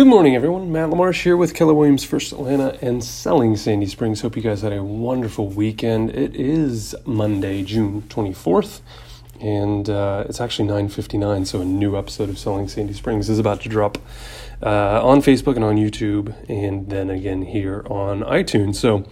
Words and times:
Good 0.00 0.06
morning, 0.06 0.34
everyone. 0.34 0.72
Matt 0.72 0.88
LaMarche 0.88 1.24
here 1.24 1.36
with 1.36 1.52
Keller 1.52 1.74
Williams 1.74 2.04
First 2.04 2.32
Atlanta 2.32 2.78
and 2.80 3.04
Selling 3.04 3.54
Sandy 3.54 3.84
Springs. 3.84 4.22
Hope 4.22 4.34
you 4.34 4.40
guys 4.40 4.62
had 4.62 4.72
a 4.72 4.82
wonderful 4.82 5.48
weekend. 5.48 6.08
It 6.16 6.34
is 6.34 6.96
Monday, 7.04 7.62
June 7.62 8.00
24th, 8.08 8.80
and 9.42 9.90
uh, 9.90 10.24
it's 10.26 10.40
actually 10.40 10.70
9.59, 10.70 11.46
so 11.46 11.60
a 11.60 11.66
new 11.66 11.98
episode 11.98 12.30
of 12.30 12.38
Selling 12.38 12.66
Sandy 12.66 12.94
Springs 12.94 13.28
is 13.28 13.38
about 13.38 13.60
to 13.60 13.68
drop 13.68 13.98
uh, 14.62 15.06
on 15.06 15.18
Facebook 15.18 15.56
and 15.56 15.64
on 15.66 15.76
YouTube, 15.76 16.34
and 16.48 16.88
then 16.88 17.10
again 17.10 17.42
here 17.42 17.84
on 17.90 18.22
iTunes. 18.22 18.76
So 18.76 19.04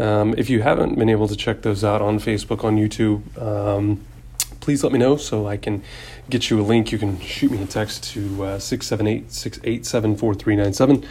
um, 0.00 0.36
if 0.38 0.48
you 0.48 0.62
haven't 0.62 0.96
been 0.96 1.08
able 1.08 1.26
to 1.26 1.34
check 1.34 1.62
those 1.62 1.82
out 1.82 2.00
on 2.00 2.20
Facebook, 2.20 2.62
on 2.62 2.76
YouTube, 2.76 3.36
um, 3.36 4.00
please 4.60 4.84
let 4.84 4.92
me 4.92 4.98
know 5.00 5.16
so 5.16 5.48
I 5.48 5.56
can 5.56 5.82
get 6.30 6.50
you 6.50 6.60
a 6.60 6.62
link. 6.62 6.92
You 6.92 6.98
can 6.98 7.20
shoot 7.20 7.50
me 7.50 7.62
a 7.62 7.66
text 7.66 8.04
to 8.12 8.44
uh, 8.44 8.58
678 8.58 9.32
687 9.32 10.16
4397 10.16 11.08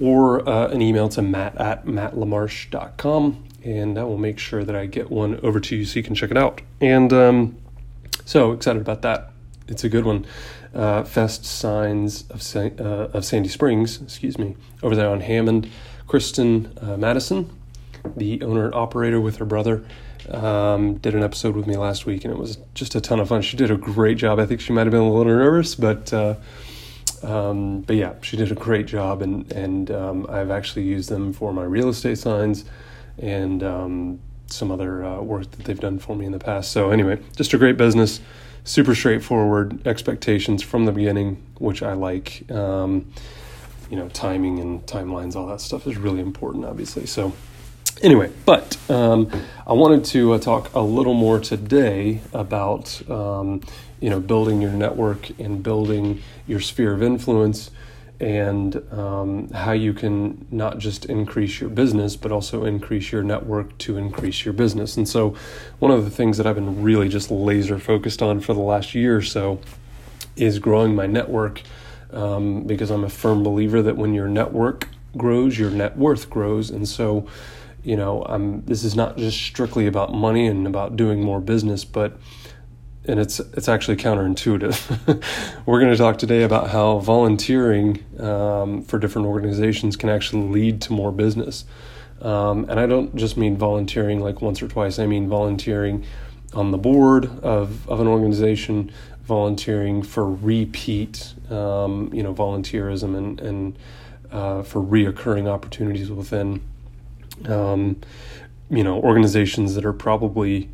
or 0.00 0.48
uh, 0.48 0.68
an 0.68 0.82
email 0.82 1.08
to 1.08 1.22
matt 1.22 1.56
at 1.56 1.84
mattlamarche.com 1.86 3.44
and 3.64 3.98
I 3.98 4.04
will 4.04 4.18
make 4.18 4.38
sure 4.38 4.64
that 4.64 4.76
I 4.76 4.86
get 4.86 5.10
one 5.10 5.40
over 5.42 5.58
to 5.58 5.76
you 5.76 5.84
so 5.84 5.98
you 5.98 6.02
can 6.02 6.14
check 6.14 6.30
it 6.30 6.36
out. 6.36 6.60
And 6.80 7.12
um, 7.12 7.56
so 8.24 8.52
excited 8.52 8.82
about 8.82 9.02
that. 9.02 9.30
It's 9.68 9.84
a 9.84 9.88
good 9.88 10.04
one. 10.04 10.26
Uh, 10.74 11.02
FASTSIGNS 11.02 12.30
of, 12.30 12.80
uh, 12.80 13.16
of 13.16 13.24
Sandy 13.24 13.48
Springs, 13.48 14.02
excuse 14.02 14.38
me, 14.38 14.56
over 14.82 14.94
there 14.94 15.08
on 15.08 15.20
Hammond. 15.20 15.70
Kristen 16.06 16.76
uh, 16.80 16.96
Madison, 16.98 17.50
the 18.16 18.42
owner 18.42 18.66
and 18.66 18.74
operator 18.74 19.20
with 19.20 19.36
her 19.36 19.44
brother, 19.44 19.84
um, 20.30 20.94
did 20.98 21.14
an 21.14 21.22
episode 21.22 21.56
with 21.56 21.66
me 21.66 21.76
last 21.76 22.06
week, 22.06 22.24
and 22.24 22.32
it 22.32 22.38
was 22.38 22.58
just 22.74 22.94
a 22.94 23.00
ton 23.00 23.20
of 23.20 23.28
fun. 23.28 23.42
She 23.42 23.56
did 23.56 23.70
a 23.70 23.76
great 23.76 24.16
job. 24.16 24.38
I 24.38 24.46
think 24.46 24.60
she 24.60 24.72
might 24.72 24.82
have 24.82 24.92
been 24.92 25.00
a 25.00 25.10
little 25.10 25.24
nervous, 25.24 25.74
but 25.74 26.12
uh, 26.12 26.34
um, 27.22 27.80
but 27.82 27.96
yeah, 27.96 28.14
she 28.22 28.36
did 28.36 28.52
a 28.52 28.54
great 28.54 28.86
job, 28.86 29.22
and 29.22 29.50
and 29.52 29.90
um, 29.90 30.26
I've 30.28 30.50
actually 30.50 30.84
used 30.84 31.08
them 31.08 31.32
for 31.32 31.52
my 31.52 31.64
real 31.64 31.88
estate 31.88 32.18
signs 32.18 32.64
and 33.18 33.62
um, 33.62 34.20
some 34.46 34.70
other 34.70 35.04
uh, 35.04 35.20
work 35.20 35.50
that 35.52 35.64
they've 35.64 35.80
done 35.80 35.98
for 35.98 36.16
me 36.16 36.26
in 36.26 36.32
the 36.32 36.38
past. 36.38 36.72
So 36.72 36.90
anyway, 36.90 37.20
just 37.36 37.52
a 37.54 37.58
great 37.58 37.76
business, 37.76 38.20
super 38.64 38.94
straightforward 38.94 39.86
expectations 39.86 40.62
from 40.62 40.84
the 40.84 40.92
beginning, 40.92 41.42
which 41.58 41.82
I 41.82 41.92
like. 41.94 42.50
Um, 42.50 43.12
you 43.90 43.96
know, 43.98 44.08
timing 44.08 44.58
and 44.60 44.84
timelines, 44.86 45.36
all 45.36 45.46
that 45.46 45.60
stuff 45.60 45.86
is 45.86 45.96
really 45.96 46.20
important, 46.20 46.64
obviously. 46.64 47.06
So 47.06 47.32
anyway, 48.02 48.30
but 48.44 48.78
um, 48.90 49.30
I 49.66 49.72
wanted 49.72 50.04
to 50.06 50.34
uh, 50.34 50.38
talk 50.38 50.74
a 50.74 50.80
little 50.80 51.14
more 51.14 51.40
today 51.40 52.20
about 52.32 53.08
um, 53.10 53.60
you 54.00 54.10
know 54.10 54.20
building 54.20 54.60
your 54.60 54.72
network 54.72 55.30
and 55.38 55.62
building 55.62 56.22
your 56.46 56.60
sphere 56.60 56.92
of 56.92 57.02
influence, 57.02 57.70
and 58.20 58.82
um, 58.92 59.50
how 59.50 59.72
you 59.72 59.92
can 59.92 60.46
not 60.50 60.78
just 60.78 61.06
increase 61.06 61.60
your 61.60 61.70
business 61.70 62.16
but 62.16 62.30
also 62.30 62.64
increase 62.64 63.10
your 63.12 63.22
network 63.22 63.76
to 63.78 63.96
increase 63.96 64.44
your 64.44 64.54
business. 64.54 64.96
And 64.96 65.08
so, 65.08 65.34
one 65.78 65.90
of 65.90 66.04
the 66.04 66.10
things 66.10 66.36
that 66.38 66.46
I've 66.46 66.56
been 66.56 66.82
really 66.82 67.08
just 67.08 67.30
laser 67.30 67.78
focused 67.78 68.22
on 68.22 68.40
for 68.40 68.54
the 68.54 68.60
last 68.60 68.94
year 68.94 69.16
or 69.16 69.22
so 69.22 69.60
is 70.36 70.58
growing 70.58 70.94
my 70.94 71.06
network. 71.06 71.62
Um, 72.12 72.62
because 72.62 72.92
I'm 72.92 73.02
a 73.02 73.08
firm 73.08 73.42
believer 73.42 73.82
that 73.82 73.96
when 73.96 74.14
your 74.14 74.28
network 74.28 74.86
grows, 75.16 75.58
your 75.58 75.70
net 75.70 75.96
worth 75.96 76.30
grows, 76.30 76.70
and 76.70 76.88
so 76.88 77.26
you 77.84 77.96
know, 77.96 78.24
I'm, 78.24 78.64
this 78.64 78.82
is 78.82 78.96
not 78.96 79.16
just 79.16 79.40
strictly 79.40 79.86
about 79.86 80.12
money 80.12 80.46
and 80.46 80.66
about 80.66 80.96
doing 80.96 81.22
more 81.22 81.40
business, 81.40 81.84
but 81.84 82.18
and 83.06 83.20
it's 83.20 83.38
it's 83.38 83.68
actually 83.68 83.96
counterintuitive. 83.96 85.22
We're 85.66 85.80
going 85.80 85.92
to 85.92 85.98
talk 85.98 86.18
today 86.18 86.42
about 86.42 86.70
how 86.70 86.98
volunteering 86.98 88.02
um, 88.18 88.82
for 88.82 88.98
different 88.98 89.28
organizations 89.28 89.96
can 89.96 90.08
actually 90.08 90.48
lead 90.48 90.80
to 90.82 90.92
more 90.92 91.12
business. 91.12 91.66
Um, 92.22 92.64
and 92.70 92.80
I 92.80 92.86
don't 92.86 93.14
just 93.14 93.36
mean 93.36 93.58
volunteering 93.58 94.20
like 94.20 94.40
once 94.40 94.62
or 94.62 94.68
twice. 94.68 94.98
I 94.98 95.06
mean 95.06 95.28
volunteering 95.28 96.06
on 96.54 96.70
the 96.70 96.78
board 96.78 97.26
of, 97.42 97.86
of 97.88 98.00
an 98.00 98.06
organization, 98.06 98.90
volunteering 99.24 100.02
for 100.02 100.30
repeat, 100.30 101.34
um, 101.50 102.08
you 102.14 102.22
know, 102.22 102.32
volunteerism 102.32 103.16
and 103.16 103.40
and 103.40 103.78
uh, 104.30 104.62
for 104.62 104.80
reoccurring 104.80 105.46
opportunities 105.46 106.10
within 106.10 106.62
um, 107.46 108.00
you 108.70 108.82
know, 108.82 109.00
organizations 109.00 109.74
that 109.74 109.84
are 109.84 109.92
probably, 109.92 110.68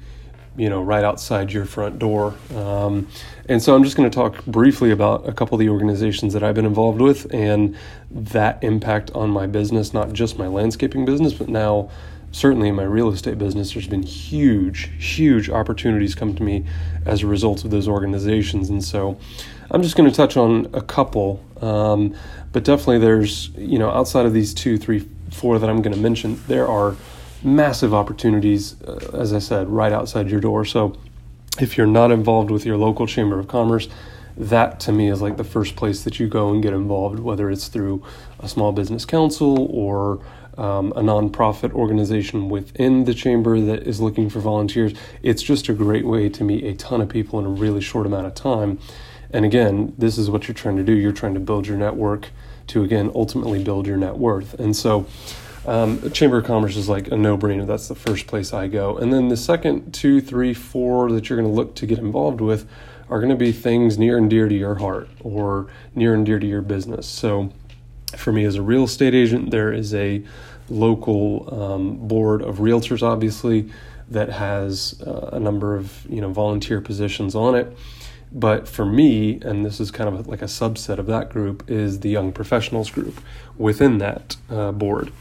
you 0.57 0.69
know, 0.69 0.83
right 0.83 1.05
outside 1.05 1.53
your 1.53 1.65
front 1.65 1.99
door. 1.99 2.35
Um, 2.55 3.09
and 3.49 3.63
so 3.63 3.75
I'm 3.75 3.85
just 3.85 3.97
going 3.97 4.11
to 4.11 4.15
talk 4.15 4.45
briefly 4.47 4.91
about 4.91 5.29
a 5.29 5.33
couple 5.33 5.55
of 5.57 5.61
the 5.61 5.69
organizations 5.69 6.33
that 6.35 6.43
I've 6.43 6.55
been 6.55 6.67
involved 6.67 7.01
with 7.01 7.33
and 7.35 7.77
that 8.11 8.63
impact 8.63 9.11
on 9.13 9.31
my 9.31 9.47
business, 9.47 9.93
not 9.93 10.13
just 10.13 10.39
my 10.39 10.47
landscaping 10.47 11.05
business, 11.05 11.33
but 11.33 11.49
now 11.49 11.91
certainly 12.33 12.69
in 12.69 12.75
my 12.75 12.85
real 12.85 13.11
estate 13.11 13.39
business, 13.39 13.73
there's 13.73 13.89
been 13.89 14.03
huge, 14.03 14.91
huge 14.99 15.51
opportunities 15.51 16.15
come 16.15 16.35
to 16.35 16.43
me 16.43 16.65
as 17.07 17.23
a 17.23 17.27
result 17.27 17.65
of 17.65 17.71
those 17.71 17.89
organizations. 17.89 18.71
And 18.71 18.83
so 18.83 19.19
I'm 19.71 19.83
just 19.83 19.97
going 19.97 20.09
to 20.09 20.15
touch 20.15 20.37
on 20.37 20.69
a 20.73 20.81
couple, 20.81 21.45
um, 21.61 22.15
but 22.53 22.65
definitely 22.65 22.99
there's, 22.99 23.51
you 23.57 23.79
know, 23.79 23.91
outside 23.91 24.27
of 24.27 24.33
these 24.33 24.55
two, 24.55 24.79
three, 24.79 25.09
four 25.31 25.59
that 25.59 25.71
I'm 25.71 25.83
going 25.83 25.95
to 25.95 26.01
mention, 26.01 26.41
there 26.47 26.69
are 26.69 26.97
massive 27.43 27.95
opportunities, 27.95 28.81
uh, 28.83 29.11
as 29.15 29.33
I 29.33 29.39
said, 29.39 29.69
right 29.69 29.93
outside 29.93 30.31
your 30.31 30.41
door. 30.41 30.65
So 30.65 30.97
if 31.59 31.77
you're 31.77 31.87
not 31.87 32.11
involved 32.11 32.51
with 32.51 32.65
your 32.65 32.77
local 32.77 33.07
chamber 33.07 33.39
of 33.39 33.49
commerce, 33.49 33.89
that 34.37 34.81
to 34.81 34.93
me 34.93 35.11
is 35.11 35.21
like 35.21 35.37
the 35.37 35.45
first 35.45 35.77
place 35.77 36.05
that 36.05 36.21
you 36.21 36.29
go 36.29 36.51
and 36.51 36.63
get 36.63 36.73
involved, 36.73 37.19
whether 37.19 37.51
it's 37.51 37.69
through 37.69 38.05
a 38.39 38.49
small 38.49 38.73
business 38.73 39.05
council 39.05 39.67
or 39.71 40.21
um, 40.57 40.93
a 40.93 41.01
nonprofit 41.01 41.73
organization 41.73 42.49
within 42.49 43.05
the 43.05 43.15
chamber 43.15 43.61
that 43.61 43.87
is 43.87 44.01
looking 44.01 44.29
for 44.31 44.41
volunteers. 44.41 44.93
It's 45.23 45.43
just 45.43 45.69
a 45.69 45.73
great 45.73 46.07
way 46.07 46.29
to 46.29 46.45
meet 46.45 46.65
a 46.65 46.75
ton 46.75 47.01
of 47.01 47.09
people 47.09 47.39
in 47.39 47.47
a 47.47 47.51
really 47.51 47.81
short 47.81 48.07
amount 48.07 48.27
of 48.27 48.35
time. 48.35 48.79
And 49.33 49.45
again, 49.45 49.95
this 49.97 50.19
is 50.19 50.29
what 50.29 50.49
you're 50.49 50.55
trying 50.55 50.77
to 50.77 50.83
do. 50.83 50.93
You're 50.93 51.13
trying 51.13 51.35
to 51.35 51.41
build 51.41 51.67
your 51.67 51.77
network 51.77 52.29
to 52.71 52.83
again 52.83 53.11
ultimately 53.15 53.63
build 53.63 53.87
your 53.87 53.97
net 53.97 54.17
worth. 54.17 54.55
And 54.55 54.75
so, 54.75 55.07
um, 55.67 56.11
Chamber 56.13 56.39
of 56.39 56.45
Commerce 56.45 56.77
is 56.77 56.89
like 56.89 57.09
a 57.09 57.17
no-brainer. 57.17 57.67
That's 57.67 57.89
the 57.89 57.95
first 57.95 58.27
place 58.27 58.53
I 58.53 58.67
go. 58.67 58.97
And 58.97 59.13
then 59.13 59.29
the 59.29 59.37
second 59.37 59.93
two, 59.93 60.21
three, 60.21 60.55
four 60.55 61.13
that 61.13 61.29
you're 61.29 61.39
going 61.39 61.51
to 61.51 61.55
look 61.55 61.75
to 61.77 61.87
get 61.87 61.99
involved 61.99 62.41
with 62.41 62.67
are 63.11 63.19
going 63.19 63.31
to 63.31 63.37
be 63.37 63.53
things 63.53 63.99
near 63.99 64.17
and 64.17 64.31
dear 64.31 64.49
to 64.49 64.55
your 64.55 64.77
heart 64.77 65.09
or 65.21 65.67
near 65.95 66.15
and 66.15 66.25
dear 66.25 66.39
to 66.39 66.47
your 66.47 66.63
business. 66.63 67.07
So, 67.07 67.53
for 68.17 68.33
me 68.33 68.45
as 68.45 68.57
a 68.57 68.63
real 68.63 68.85
estate 68.85 69.15
agent, 69.15 69.51
there 69.51 69.73
is 69.73 69.95
a 69.95 70.23
local 70.69 71.53
um, 71.53 72.09
board 72.09 72.43
of 72.43 72.59
realtors, 72.59 73.03
obviously, 73.03 73.71
that 74.09 74.29
has 74.29 75.01
uh, 75.07 75.31
a 75.33 75.41
number 75.41 75.77
of 75.77 76.07
you 76.09 76.21
know 76.21 76.31
volunteer 76.31 76.81
positions 76.81 77.35
on 77.35 77.55
it. 77.55 77.77
But 78.33 78.69
for 78.69 78.85
me, 78.85 79.41
and 79.43 79.65
this 79.65 79.81
is 79.81 79.91
kind 79.91 80.09
of 80.09 80.27
like 80.29 80.43
a 80.43 80.47
subset 80.47 80.99
of 80.99 81.07
that 81.07 81.31
group, 81.31 81.69
is 81.69 82.01
the 82.01 82.11
young 82.11 82.33
professionals 82.33 82.91
group 82.91 83.21
within 83.57 83.99
that 83.99 84.37
uh, 84.49 84.73
board. 84.73 85.13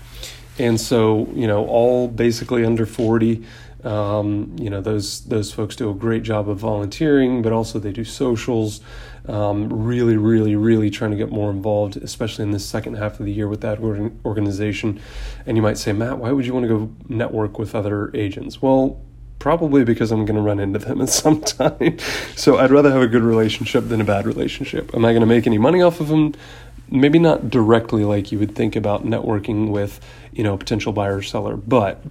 And 0.60 0.80
so, 0.80 1.28
you 1.34 1.48
know, 1.48 1.66
all 1.66 2.08
basically 2.08 2.66
under 2.66 2.86
40, 2.86 3.44
um, 3.84 4.56
you 4.60 4.70
know, 4.70 4.82
those, 4.82 5.22
those 5.22 5.54
folks 5.54 5.76
do 5.76 5.90
a 5.90 5.94
great 5.94 6.22
job 6.24 6.50
of 6.50 6.58
volunteering, 6.58 7.42
but 7.42 7.54
also 7.54 7.80
they 7.80 7.94
do 7.94 8.04
socials, 8.04 8.82
um, 9.28 9.72
really, 9.72 10.18
really, 10.18 10.56
really 10.56 10.90
trying 10.90 11.12
to 11.12 11.18
get 11.18 11.32
more 11.32 11.50
involved, 11.50 11.96
especially 11.98 12.44
in 12.44 12.52
the 12.52 12.60
second 12.60 12.96
half 12.96 13.20
of 13.20 13.26
the 13.26 13.32
year 13.32 13.48
with 13.48 13.62
that 13.62 13.80
organization. 13.80 15.00
And 15.46 15.56
you 15.56 15.64
might 15.64 15.78
say, 15.78 15.94
Matt, 15.94 16.18
why 16.18 16.32
would 16.32 16.46
you 16.46 16.54
want 16.54 16.66
to 16.66 16.68
go 16.68 16.92
network 17.08 17.58
with 17.58 17.74
other 17.74 18.12
agents? 18.14 18.62
Well, 18.62 19.02
probably 19.40 19.84
because 19.84 20.12
I'm 20.12 20.26
going 20.26 20.36
to 20.36 20.42
run 20.42 20.60
into 20.60 20.80
them 20.80 21.02
at 21.02 21.10
some 21.10 21.42
time. 21.42 21.98
so 22.36 22.58
I'd 22.58 22.72
rather 22.72 22.92
have 22.92 23.02
a 23.02 23.08
good 23.08 23.24
relationship 23.24 23.88
than 23.88 24.02
a 24.02 24.06
bad 24.06 24.26
relationship. 24.26 24.94
Am 24.94 25.06
I 25.06 25.12
going 25.12 25.22
to 25.22 25.28
make 25.28 25.48
any 25.48 25.58
money 25.58 25.82
off 25.82 26.00
of 26.00 26.10
them? 26.10 26.36
Maybe 26.92 27.20
not 27.20 27.50
directly 27.50 28.04
like 28.04 28.32
you 28.32 28.40
would 28.40 28.56
think 28.56 28.76
about 28.76 29.06
networking 29.06 29.70
with, 29.70 30.00
you 30.34 30.44
know, 30.44 30.56
a 30.56 30.58
potential 30.58 30.92
buyer 30.92 31.18
or 31.18 31.22
seller, 31.22 31.56
but 31.56 32.04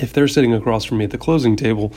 if 0.00 0.12
they're 0.12 0.28
sitting 0.28 0.52
across 0.52 0.84
from 0.84 0.98
me 0.98 1.04
at 1.04 1.10
the 1.10 1.18
closing 1.18 1.56
table, 1.56 1.92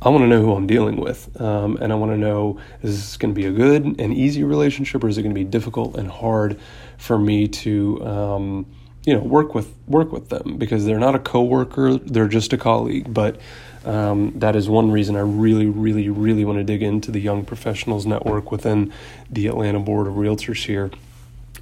I 0.00 0.08
want 0.08 0.22
to 0.22 0.28
know 0.28 0.40
who 0.40 0.54
I'm 0.54 0.66
dealing 0.66 0.96
with, 0.96 1.40
um, 1.40 1.76
and 1.80 1.92
I 1.92 1.96
want 1.96 2.12
to 2.12 2.18
know 2.18 2.58
is 2.82 2.96
this 2.96 3.16
going 3.16 3.32
to 3.32 3.40
be 3.40 3.46
a 3.46 3.52
good 3.52 3.84
and 3.84 4.14
easy 4.14 4.42
relationship, 4.42 5.04
or 5.04 5.08
is 5.08 5.18
it 5.18 5.22
going 5.22 5.34
to 5.34 5.38
be 5.38 5.44
difficult 5.44 5.96
and 5.96 6.08
hard 6.10 6.58
for 6.98 7.18
me 7.18 7.46
to, 7.48 8.04
um, 8.04 8.66
you 9.04 9.14
know, 9.14 9.20
work 9.20 9.54
with 9.54 9.72
work 9.86 10.12
with 10.12 10.28
them 10.28 10.56
because 10.56 10.84
they're 10.84 10.98
not 10.98 11.14
a 11.14 11.20
coworker, 11.20 11.98
they're 11.98 12.26
just 12.26 12.52
a 12.52 12.58
colleague, 12.58 13.12
but 13.12 13.40
um, 13.84 14.32
that 14.38 14.56
is 14.56 14.68
one 14.68 14.90
reason 14.90 15.16
I 15.16 15.20
really, 15.20 15.66
really, 15.66 16.08
really 16.08 16.44
want 16.44 16.58
to 16.58 16.64
dig 16.64 16.82
into 16.82 17.10
the 17.10 17.20
Young 17.20 17.44
Professionals 17.44 18.06
Network 18.06 18.50
within 18.50 18.92
the 19.30 19.46
Atlanta 19.46 19.80
Board 19.80 20.06
of 20.06 20.14
Realtors 20.14 20.66
here. 20.66 20.90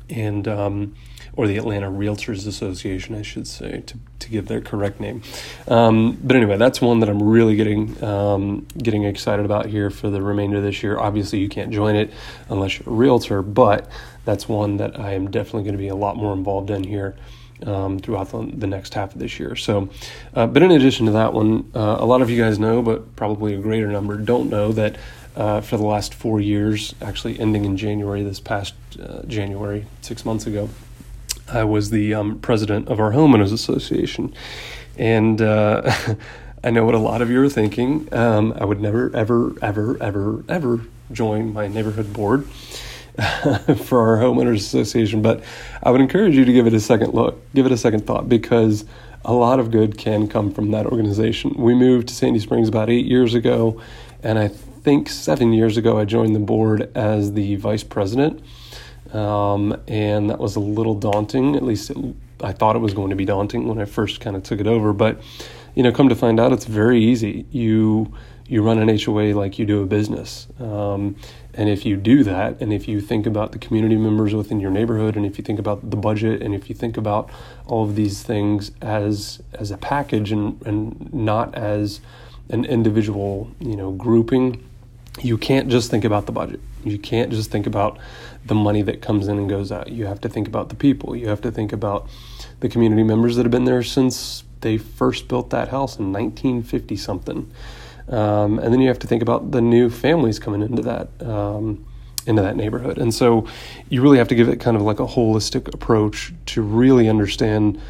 and 0.08 0.46
um, 0.48 0.94
or 1.34 1.46
the 1.46 1.56
Atlanta 1.56 1.90
Realtors 1.90 2.46
Association, 2.46 3.14
I 3.14 3.22
should 3.22 3.46
say, 3.46 3.82
to, 3.86 3.98
to 4.18 4.28
give 4.28 4.48
their 4.48 4.60
correct 4.60 5.00
name. 5.00 5.22
Um, 5.68 6.18
but 6.22 6.36
anyway, 6.36 6.56
that's 6.56 6.80
one 6.80 7.00
that 7.00 7.08
I'm 7.08 7.22
really 7.22 7.56
getting 7.56 8.02
um, 8.02 8.66
getting 8.76 9.04
excited 9.04 9.44
about 9.44 9.66
here 9.66 9.90
for 9.90 10.10
the 10.10 10.20
remainder 10.20 10.58
of 10.58 10.62
this 10.64 10.82
year. 10.82 10.98
Obviously, 10.98 11.38
you 11.38 11.48
can't 11.48 11.70
join 11.70 11.96
it 11.96 12.12
unless 12.48 12.78
you're 12.78 12.88
a 12.88 12.96
realtor, 12.96 13.42
but 13.42 13.88
that's 14.24 14.48
one 14.48 14.76
that 14.78 14.98
I 14.98 15.12
am 15.12 15.30
definitely 15.30 15.62
going 15.62 15.74
to 15.74 15.78
be 15.78 15.88
a 15.88 15.94
lot 15.94 16.16
more 16.16 16.32
involved 16.32 16.70
in 16.70 16.84
here. 16.84 17.16
Um, 17.66 17.98
throughout 17.98 18.30
the, 18.30 18.50
the, 18.54 18.66
next 18.66 18.94
half 18.94 19.12
of 19.12 19.18
this 19.20 19.38
year. 19.38 19.54
So, 19.54 19.90
uh, 20.34 20.46
but 20.46 20.62
in 20.62 20.70
addition 20.70 21.04
to 21.06 21.12
that 21.12 21.34
one, 21.34 21.70
uh, 21.74 21.98
a 22.00 22.06
lot 22.06 22.22
of 22.22 22.30
you 22.30 22.42
guys 22.42 22.58
know, 22.58 22.80
but 22.80 23.16
probably 23.16 23.54
a 23.54 23.58
greater 23.58 23.88
number 23.88 24.16
don't 24.16 24.48
know 24.48 24.72
that 24.72 24.96
uh, 25.36 25.60
for 25.60 25.76
the 25.76 25.84
last 25.84 26.14
four 26.14 26.40
years, 26.40 26.94
actually 27.02 27.38
ending 27.38 27.64
in 27.64 27.76
January 27.76 28.22
this 28.22 28.40
past 28.40 28.74
uh, 29.00 29.22
January, 29.26 29.86
six 30.00 30.24
months 30.24 30.46
ago, 30.46 30.68
I 31.52 31.64
was 31.64 31.90
the 31.90 32.14
um, 32.14 32.38
president 32.38 32.88
of 32.88 33.00
our 33.00 33.12
homeowners 33.12 33.52
association, 33.52 34.34
and 34.96 35.40
uh, 35.40 35.92
I 36.64 36.70
know 36.70 36.84
what 36.84 36.94
a 36.94 36.98
lot 36.98 37.22
of 37.22 37.30
you 37.30 37.42
are 37.42 37.48
thinking. 37.48 38.12
Um, 38.12 38.52
I 38.52 38.64
would 38.64 38.80
never, 38.80 39.14
ever, 39.14 39.54
ever, 39.62 40.02
ever, 40.02 40.44
ever 40.48 40.80
join 41.12 41.52
my 41.52 41.68
neighborhood 41.68 42.12
board 42.12 42.46
for 43.84 44.00
our 44.00 44.16
homeowners 44.18 44.56
association, 44.56 45.22
but 45.22 45.42
I 45.82 45.90
would 45.90 46.00
encourage 46.00 46.36
you 46.36 46.44
to 46.44 46.52
give 46.52 46.66
it 46.66 46.74
a 46.74 46.80
second 46.80 47.14
look, 47.14 47.40
give 47.54 47.66
it 47.66 47.72
a 47.72 47.76
second 47.76 48.06
thought, 48.06 48.28
because 48.28 48.84
a 49.24 49.32
lot 49.32 49.60
of 49.60 49.70
good 49.70 49.98
can 49.98 50.28
come 50.28 50.52
from 50.52 50.70
that 50.70 50.86
organization. 50.86 51.54
We 51.56 51.74
moved 51.74 52.08
to 52.08 52.14
Sandy 52.14 52.38
Springs 52.38 52.68
about 52.68 52.88
eight 52.88 53.06
years 53.06 53.34
ago, 53.34 53.80
and 54.22 54.38
I 54.38 54.48
think 54.48 55.08
seven 55.08 55.52
years 55.52 55.76
ago 55.76 55.98
I 55.98 56.04
joined 56.04 56.34
the 56.34 56.40
board 56.40 56.90
as 56.96 57.32
the 57.32 57.56
vice 57.56 57.84
president. 57.84 58.42
Um, 59.12 59.76
and 59.88 60.30
that 60.30 60.38
was 60.38 60.56
a 60.56 60.60
little 60.60 60.94
daunting. 60.94 61.56
At 61.56 61.64
least 61.64 61.90
it, 61.90 61.96
I 62.42 62.52
thought 62.52 62.76
it 62.76 62.80
was 62.80 62.94
going 62.94 63.10
to 63.10 63.16
be 63.16 63.24
daunting 63.24 63.66
when 63.66 63.78
I 63.78 63.84
first 63.84 64.20
kind 64.20 64.36
of 64.36 64.42
took 64.42 64.60
it 64.60 64.66
over. 64.66 64.92
But 64.92 65.20
you 65.74 65.82
know, 65.82 65.92
come 65.92 66.08
to 66.08 66.14
find 66.14 66.40
out, 66.40 66.52
it's 66.52 66.64
very 66.64 67.02
easy. 67.02 67.46
You 67.50 68.12
you 68.46 68.62
run 68.62 68.78
an 68.78 68.98
HOA 68.98 69.32
like 69.34 69.58
you 69.60 69.64
do 69.64 69.82
a 69.82 69.86
business, 69.86 70.48
um, 70.58 71.14
and 71.54 71.68
if 71.68 71.84
you 71.84 71.96
do 71.96 72.22
that, 72.24 72.60
and 72.60 72.72
if 72.72 72.86
you 72.86 73.00
think 73.00 73.26
about 73.26 73.52
the 73.52 73.58
community 73.58 73.96
members 73.96 74.34
within 74.34 74.60
your 74.60 74.70
neighborhood, 74.70 75.16
and 75.16 75.26
if 75.26 75.38
you 75.38 75.44
think 75.44 75.58
about 75.58 75.90
the 75.90 75.96
budget, 75.96 76.42
and 76.42 76.54
if 76.54 76.68
you 76.68 76.74
think 76.74 76.96
about 76.96 77.30
all 77.66 77.84
of 77.84 77.96
these 77.96 78.22
things 78.22 78.70
as 78.80 79.42
as 79.54 79.70
a 79.70 79.76
package 79.76 80.32
and 80.32 80.60
and 80.66 81.12
not 81.12 81.54
as 81.54 82.00
an 82.50 82.64
individual, 82.64 83.50
you 83.60 83.76
know, 83.76 83.92
grouping, 83.92 84.64
you 85.22 85.38
can't 85.38 85.68
just 85.68 85.90
think 85.90 86.04
about 86.04 86.26
the 86.26 86.32
budget. 86.32 86.60
You 86.84 86.98
can't 86.98 87.30
just 87.30 87.50
think 87.50 87.66
about 87.66 87.98
the 88.46 88.54
money 88.54 88.82
that 88.82 89.02
comes 89.02 89.28
in 89.28 89.38
and 89.38 89.48
goes 89.48 89.70
out. 89.70 89.88
You 89.88 90.06
have 90.06 90.20
to 90.22 90.28
think 90.28 90.48
about 90.48 90.68
the 90.68 90.74
people. 90.74 91.14
You 91.14 91.28
have 91.28 91.40
to 91.42 91.50
think 91.50 91.72
about 91.72 92.08
the 92.60 92.68
community 92.68 93.02
members 93.02 93.36
that 93.36 93.42
have 93.42 93.50
been 93.50 93.64
there 93.64 93.82
since 93.82 94.44
they 94.60 94.78
first 94.78 95.28
built 95.28 95.50
that 95.50 95.68
house 95.68 95.98
in 95.98 96.12
1950 96.12 96.96
something. 96.96 97.50
Um, 98.10 98.58
and 98.58 98.72
then 98.72 98.80
you 98.80 98.88
have 98.88 98.98
to 99.00 99.06
think 99.06 99.22
about 99.22 99.52
the 99.52 99.60
new 99.60 99.88
families 99.88 100.38
coming 100.38 100.62
into 100.62 100.82
that 100.82 101.08
um, 101.22 101.86
into 102.26 102.42
that 102.42 102.56
neighborhood. 102.56 102.98
And 102.98 103.14
so 103.14 103.46
you 103.88 104.02
really 104.02 104.18
have 104.18 104.28
to 104.28 104.34
give 104.34 104.48
it 104.48 104.60
kind 104.60 104.76
of 104.76 104.82
like 104.82 105.00
a 105.00 105.06
holistic 105.06 105.72
approach 105.72 106.32
to 106.46 106.60
really 106.60 107.08
understand, 107.08 107.80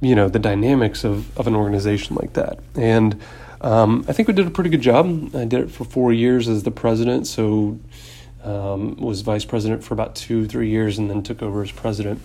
you 0.00 0.14
know, 0.14 0.28
the 0.28 0.38
dynamics 0.38 1.04
of, 1.04 1.36
of 1.38 1.46
an 1.46 1.56
organization 1.56 2.16
like 2.16 2.34
that. 2.34 2.60
And 2.76 3.20
um, 3.60 4.04
I 4.08 4.12
think 4.12 4.28
we 4.28 4.34
did 4.34 4.46
a 4.46 4.50
pretty 4.50 4.70
good 4.70 4.80
job. 4.80 5.34
I 5.34 5.44
did 5.44 5.60
it 5.60 5.70
for 5.70 5.84
four 5.84 6.12
years 6.12 6.48
as 6.48 6.62
the 6.62 6.70
president, 6.70 7.26
so 7.26 7.78
um, 8.42 8.96
was 8.96 9.20
vice 9.20 9.44
president 9.44 9.84
for 9.84 9.94
about 9.94 10.14
two, 10.14 10.46
three 10.46 10.70
years, 10.70 10.98
and 10.98 11.10
then 11.10 11.22
took 11.22 11.42
over 11.42 11.62
as 11.62 11.70
president 11.70 12.22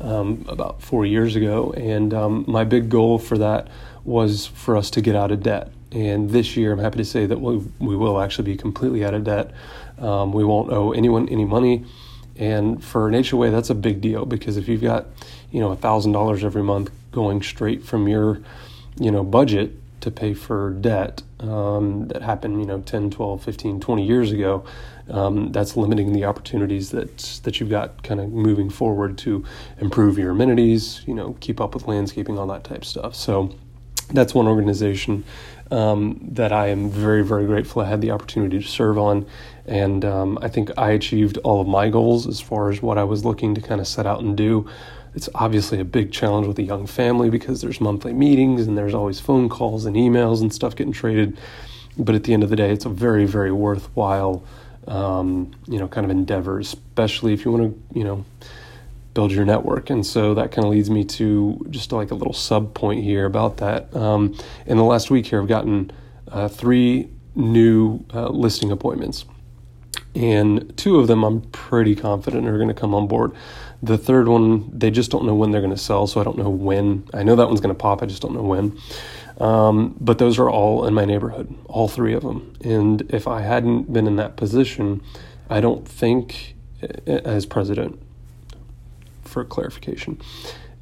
um, 0.00 0.44
about 0.48 0.82
four 0.82 1.04
years 1.04 1.34
ago. 1.34 1.72
And 1.72 2.14
um, 2.14 2.44
my 2.46 2.64
big 2.64 2.88
goal 2.88 3.18
for 3.18 3.38
that 3.38 3.68
was 4.04 4.46
for 4.46 4.76
us 4.76 4.90
to 4.90 5.00
get 5.00 5.16
out 5.16 5.30
of 5.32 5.42
debt. 5.42 5.72
And 5.92 6.30
this 6.30 6.56
year, 6.56 6.72
I'm 6.72 6.78
happy 6.78 6.98
to 6.98 7.04
say 7.04 7.26
that 7.26 7.40
we, 7.40 7.58
we 7.78 7.96
will 7.96 8.20
actually 8.20 8.44
be 8.44 8.56
completely 8.56 9.04
out 9.04 9.14
of 9.14 9.24
debt. 9.24 9.52
Um, 9.98 10.32
we 10.32 10.44
won't 10.44 10.72
owe 10.72 10.92
anyone 10.92 11.28
any 11.28 11.44
money. 11.44 11.84
And 12.36 12.82
for 12.82 13.08
an 13.08 13.24
HOA, 13.24 13.50
that's 13.50 13.70
a 13.70 13.74
big 13.74 14.00
deal 14.00 14.24
because 14.24 14.56
if 14.56 14.68
you've 14.68 14.80
got, 14.80 15.06
you 15.50 15.60
know, 15.60 15.74
thousand 15.74 16.12
dollars 16.12 16.44
every 16.44 16.62
month 16.62 16.90
going 17.12 17.42
straight 17.42 17.84
from 17.84 18.08
your, 18.08 18.40
you 18.98 19.10
know, 19.10 19.24
budget 19.24 19.72
to 20.00 20.10
pay 20.10 20.32
for 20.32 20.70
debt 20.70 21.22
um, 21.40 22.08
that 22.08 22.22
happened, 22.22 22.60
you 22.60 22.66
know, 22.66 22.80
10, 22.80 23.10
12, 23.10 23.42
15, 23.42 23.80
20 23.80 24.06
years 24.06 24.32
ago, 24.32 24.64
um, 25.10 25.52
that's 25.52 25.76
limiting 25.76 26.12
the 26.12 26.24
opportunities 26.24 26.90
that 26.90 27.40
that 27.42 27.58
you've 27.58 27.68
got 27.68 28.02
kind 28.02 28.20
of 28.20 28.30
moving 28.30 28.70
forward 28.70 29.18
to 29.18 29.44
improve 29.78 30.16
your 30.18 30.30
amenities, 30.30 31.02
you 31.06 31.14
know, 31.14 31.36
keep 31.40 31.60
up 31.60 31.74
with 31.74 31.86
landscaping, 31.88 32.38
all 32.38 32.46
that 32.46 32.64
type 32.64 32.84
stuff. 32.84 33.14
So 33.14 33.54
that's 34.12 34.34
one 34.34 34.46
organization 34.46 35.24
um, 35.70 36.18
that 36.32 36.52
I 36.52 36.68
am 36.68 36.90
very, 36.90 37.22
very 37.22 37.46
grateful 37.46 37.82
I 37.82 37.88
had 37.88 38.00
the 38.00 38.10
opportunity 38.10 38.60
to 38.60 38.66
serve 38.66 38.98
on. 38.98 39.26
And 39.66 40.04
um, 40.04 40.38
I 40.42 40.48
think 40.48 40.70
I 40.76 40.90
achieved 40.90 41.38
all 41.38 41.60
of 41.60 41.68
my 41.68 41.88
goals 41.90 42.26
as 42.26 42.40
far 42.40 42.70
as 42.70 42.82
what 42.82 42.98
I 42.98 43.04
was 43.04 43.24
looking 43.24 43.54
to 43.54 43.60
kind 43.60 43.80
of 43.80 43.86
set 43.86 44.06
out 44.06 44.20
and 44.20 44.36
do. 44.36 44.68
It's 45.14 45.28
obviously 45.34 45.80
a 45.80 45.84
big 45.84 46.12
challenge 46.12 46.46
with 46.46 46.58
a 46.58 46.62
young 46.62 46.86
family 46.86 47.30
because 47.30 47.60
there's 47.60 47.80
monthly 47.80 48.12
meetings 48.12 48.66
and 48.66 48.76
there's 48.76 48.94
always 48.94 49.20
phone 49.20 49.48
calls 49.48 49.84
and 49.84 49.96
emails 49.96 50.40
and 50.40 50.52
stuff 50.52 50.76
getting 50.76 50.92
traded. 50.92 51.38
But 51.98 52.14
at 52.14 52.24
the 52.24 52.32
end 52.32 52.42
of 52.42 52.50
the 52.50 52.56
day, 52.56 52.70
it's 52.70 52.84
a 52.84 52.88
very, 52.88 53.26
very 53.26 53.52
worthwhile, 53.52 54.44
um, 54.86 55.52
you 55.66 55.78
know, 55.78 55.88
kind 55.88 56.04
of 56.04 56.10
endeavor, 56.10 56.58
especially 56.58 57.32
if 57.32 57.44
you 57.44 57.52
want 57.52 57.74
to, 57.92 57.98
you 57.98 58.04
know, 58.04 58.24
build 59.14 59.32
your 59.32 59.44
network. 59.44 59.90
And 59.90 60.06
so 60.06 60.34
that 60.34 60.52
kind 60.52 60.64
of 60.64 60.70
leads 60.72 60.90
me 60.90 61.04
to 61.04 61.66
just 61.70 61.92
like 61.92 62.10
a 62.10 62.14
little 62.14 62.32
sub 62.32 62.74
point 62.74 63.02
here 63.02 63.24
about 63.24 63.56
that. 63.58 63.94
Um, 63.94 64.36
in 64.66 64.76
the 64.76 64.84
last 64.84 65.10
week 65.10 65.26
here, 65.26 65.40
I've 65.40 65.48
gotten 65.48 65.90
uh, 66.28 66.48
three 66.48 67.10
new 67.34 68.04
uh, 68.12 68.28
listing 68.28 68.70
appointments, 68.70 69.24
and 70.14 70.76
two 70.76 70.98
of 70.98 71.06
them 71.06 71.24
I'm 71.24 71.42
pretty 71.50 71.94
confident 71.94 72.46
are 72.46 72.56
going 72.56 72.68
to 72.68 72.74
come 72.74 72.94
on 72.94 73.06
board. 73.06 73.32
The 73.82 73.96
third 73.96 74.28
one, 74.28 74.70
they 74.78 74.90
just 74.90 75.10
don't 75.10 75.24
know 75.24 75.34
when 75.34 75.50
they're 75.50 75.62
going 75.62 75.74
to 75.74 75.80
sell, 75.80 76.06
so 76.06 76.20
I 76.20 76.24
don't 76.24 76.36
know 76.36 76.50
when. 76.50 77.08
I 77.14 77.22
know 77.22 77.36
that 77.36 77.46
one's 77.48 77.60
going 77.60 77.74
to 77.74 77.78
pop, 77.78 78.02
I 78.02 78.06
just 78.06 78.20
don't 78.20 78.34
know 78.34 78.42
when. 78.42 78.78
Um, 79.38 79.96
but 79.98 80.18
those 80.18 80.38
are 80.38 80.50
all 80.50 80.86
in 80.86 80.92
my 80.92 81.06
neighborhood, 81.06 81.54
all 81.66 81.88
three 81.88 82.12
of 82.12 82.22
them. 82.22 82.52
And 82.62 83.02
if 83.10 83.26
I 83.26 83.40
hadn't 83.40 83.90
been 83.90 84.06
in 84.06 84.16
that 84.16 84.36
position, 84.36 85.02
I 85.48 85.60
don't 85.60 85.88
think, 85.88 86.56
as 87.06 87.46
president, 87.46 88.00
for 89.30 89.44
clarification, 89.44 90.20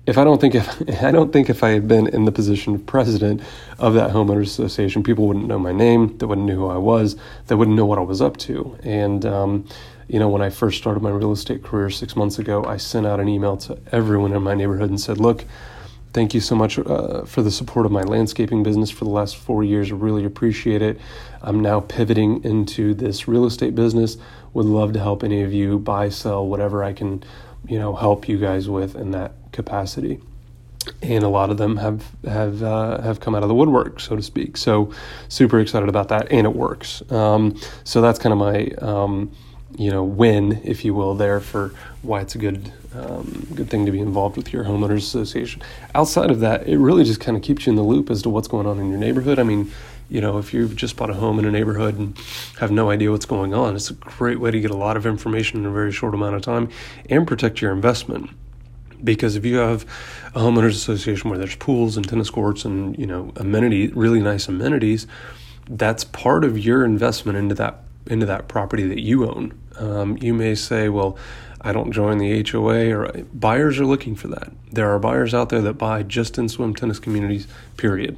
if 0.06 0.16
I 0.16 0.24
don't 0.24 0.40
think 0.40 0.54
if 0.54 1.02
I 1.04 1.10
don't 1.10 1.32
think 1.32 1.50
if 1.50 1.62
I 1.62 1.70
had 1.70 1.86
been 1.86 2.08
in 2.08 2.24
the 2.24 2.32
position 2.32 2.74
of 2.74 2.86
president 2.86 3.42
of 3.78 3.94
that 3.94 4.10
homeowners 4.10 4.42
association, 4.42 5.02
people 5.02 5.26
wouldn't 5.26 5.46
know 5.46 5.58
my 5.58 5.72
name, 5.72 6.16
they 6.18 6.26
wouldn't 6.26 6.46
know 6.46 6.54
who 6.54 6.68
I 6.68 6.78
was, 6.78 7.16
they 7.46 7.54
wouldn't 7.54 7.76
know 7.76 7.86
what 7.86 7.98
I 7.98 8.02
was 8.02 8.20
up 8.22 8.36
to, 8.38 8.78
and 8.82 9.24
um, 9.26 9.68
you 10.08 10.18
know, 10.18 10.28
when 10.30 10.40
I 10.40 10.48
first 10.48 10.78
started 10.78 11.02
my 11.02 11.10
real 11.10 11.32
estate 11.32 11.62
career 11.62 11.90
six 11.90 12.16
months 12.16 12.38
ago, 12.38 12.64
I 12.64 12.78
sent 12.78 13.06
out 13.06 13.20
an 13.20 13.28
email 13.28 13.58
to 13.58 13.78
everyone 13.92 14.32
in 14.32 14.42
my 14.42 14.54
neighborhood 14.54 14.88
and 14.88 14.98
said, 14.98 15.18
look, 15.18 15.44
thank 16.14 16.32
you 16.32 16.40
so 16.40 16.56
much 16.56 16.78
uh, 16.78 17.24
for 17.26 17.42
the 17.42 17.50
support 17.50 17.84
of 17.84 17.92
my 17.92 18.02
landscaping 18.02 18.62
business 18.62 18.90
for 18.90 19.04
the 19.04 19.10
last 19.10 19.36
four 19.36 19.62
years. 19.62 19.92
I 19.92 19.96
really 19.96 20.24
appreciate 20.24 20.80
it. 20.80 20.98
I'm 21.42 21.60
now 21.60 21.80
pivoting 21.80 22.42
into 22.42 22.94
this 22.94 23.28
real 23.28 23.44
estate 23.44 23.74
business. 23.74 24.16
Would 24.54 24.64
love 24.64 24.94
to 24.94 24.98
help 24.98 25.22
any 25.22 25.42
of 25.42 25.52
you 25.52 25.78
buy, 25.78 26.08
sell, 26.08 26.46
whatever 26.46 26.82
I 26.82 26.94
can, 26.94 27.22
you 27.66 27.78
know, 27.78 27.94
help 27.94 28.28
you 28.28 28.38
guys 28.38 28.68
with 28.68 28.94
in 28.94 29.10
that 29.12 29.32
capacity 29.52 30.20
and 31.02 31.24
a 31.24 31.28
lot 31.28 31.50
of 31.50 31.58
them 31.58 31.76
have 31.76 32.04
have 32.24 32.62
uh, 32.62 33.00
have 33.02 33.20
come 33.20 33.34
out 33.34 33.42
of 33.42 33.48
the 33.48 33.54
woodwork, 33.54 34.00
so 34.00 34.16
to 34.16 34.22
speak. 34.22 34.56
So 34.56 34.92
super 35.28 35.60
excited 35.60 35.88
about 35.88 36.08
that, 36.08 36.30
and 36.30 36.46
it 36.46 36.54
works. 36.54 37.02
Um, 37.10 37.58
so 37.84 38.00
that's 38.00 38.18
kind 38.18 38.32
of 38.32 38.38
my 38.38 38.66
um, 38.80 39.32
you 39.76 39.90
know 39.90 40.04
win, 40.04 40.60
if 40.64 40.84
you 40.84 40.94
will, 40.94 41.14
there 41.14 41.40
for 41.40 41.72
why 42.02 42.20
it's 42.20 42.34
a 42.34 42.38
good 42.38 42.72
um, 42.94 43.46
good 43.54 43.68
thing 43.70 43.86
to 43.86 43.92
be 43.92 44.00
involved 44.00 44.36
with 44.36 44.52
your 44.52 44.64
homeowners 44.64 44.98
association. 44.98 45.62
Outside 45.94 46.30
of 46.30 46.40
that, 46.40 46.66
it 46.66 46.78
really 46.78 47.04
just 47.04 47.20
kind 47.20 47.36
of 47.36 47.42
keeps 47.42 47.66
you 47.66 47.70
in 47.70 47.76
the 47.76 47.82
loop 47.82 48.10
as 48.10 48.22
to 48.22 48.30
what's 48.30 48.48
going 48.48 48.66
on 48.66 48.78
in 48.78 48.88
your 48.88 48.98
neighborhood. 48.98 49.38
I 49.38 49.42
mean, 49.42 49.70
you 50.08 50.20
know, 50.20 50.38
if 50.38 50.54
you've 50.54 50.74
just 50.74 50.96
bought 50.96 51.10
a 51.10 51.14
home 51.14 51.38
in 51.38 51.44
a 51.44 51.50
neighborhood 51.50 51.98
and 51.98 52.18
have 52.58 52.70
no 52.70 52.90
idea 52.90 53.10
what's 53.10 53.26
going 53.26 53.52
on, 53.52 53.76
it's 53.76 53.90
a 53.90 53.94
great 53.94 54.40
way 54.40 54.50
to 54.50 54.60
get 54.60 54.70
a 54.70 54.76
lot 54.76 54.96
of 54.96 55.06
information 55.06 55.60
in 55.60 55.66
a 55.66 55.70
very 55.70 55.92
short 55.92 56.14
amount 56.14 56.34
of 56.34 56.42
time 56.42 56.68
and 57.10 57.26
protect 57.26 57.60
your 57.60 57.72
investment. 57.72 58.30
Because 59.04 59.36
if 59.36 59.44
you 59.44 59.56
have 59.56 59.82
a 60.34 60.40
homeowners 60.40 60.70
association 60.70 61.30
where 61.30 61.38
there's 61.38 61.56
pools 61.56 61.96
and 61.96 62.08
tennis 62.08 62.30
courts 62.30 62.64
and 62.64 62.98
you 62.98 63.06
know 63.06 63.32
amenity, 63.36 63.88
really 63.88 64.20
nice 64.20 64.48
amenities, 64.48 65.06
that's 65.68 66.04
part 66.04 66.42
of 66.44 66.58
your 66.58 66.84
investment 66.84 67.38
into 67.38 67.54
that 67.56 67.82
into 68.06 68.26
that 68.26 68.48
property 68.48 68.88
that 68.88 69.00
you 69.00 69.28
own. 69.28 69.56
Um, 69.76 70.16
you 70.20 70.34
may 70.34 70.54
say, 70.54 70.88
well, 70.88 71.16
I 71.60 71.72
don't 71.72 71.92
join 71.92 72.18
the 72.18 72.44
HOA, 72.50 72.96
or 72.96 73.12
buyers 73.34 73.78
are 73.78 73.86
looking 73.86 74.16
for 74.16 74.28
that. 74.28 74.50
There 74.72 74.88
are 74.92 74.98
buyers 74.98 75.34
out 75.34 75.50
there 75.50 75.60
that 75.60 75.74
buy 75.74 76.02
just 76.02 76.38
in 76.38 76.48
swim 76.48 76.74
tennis 76.74 76.98
communities, 76.98 77.46
period. 77.76 78.16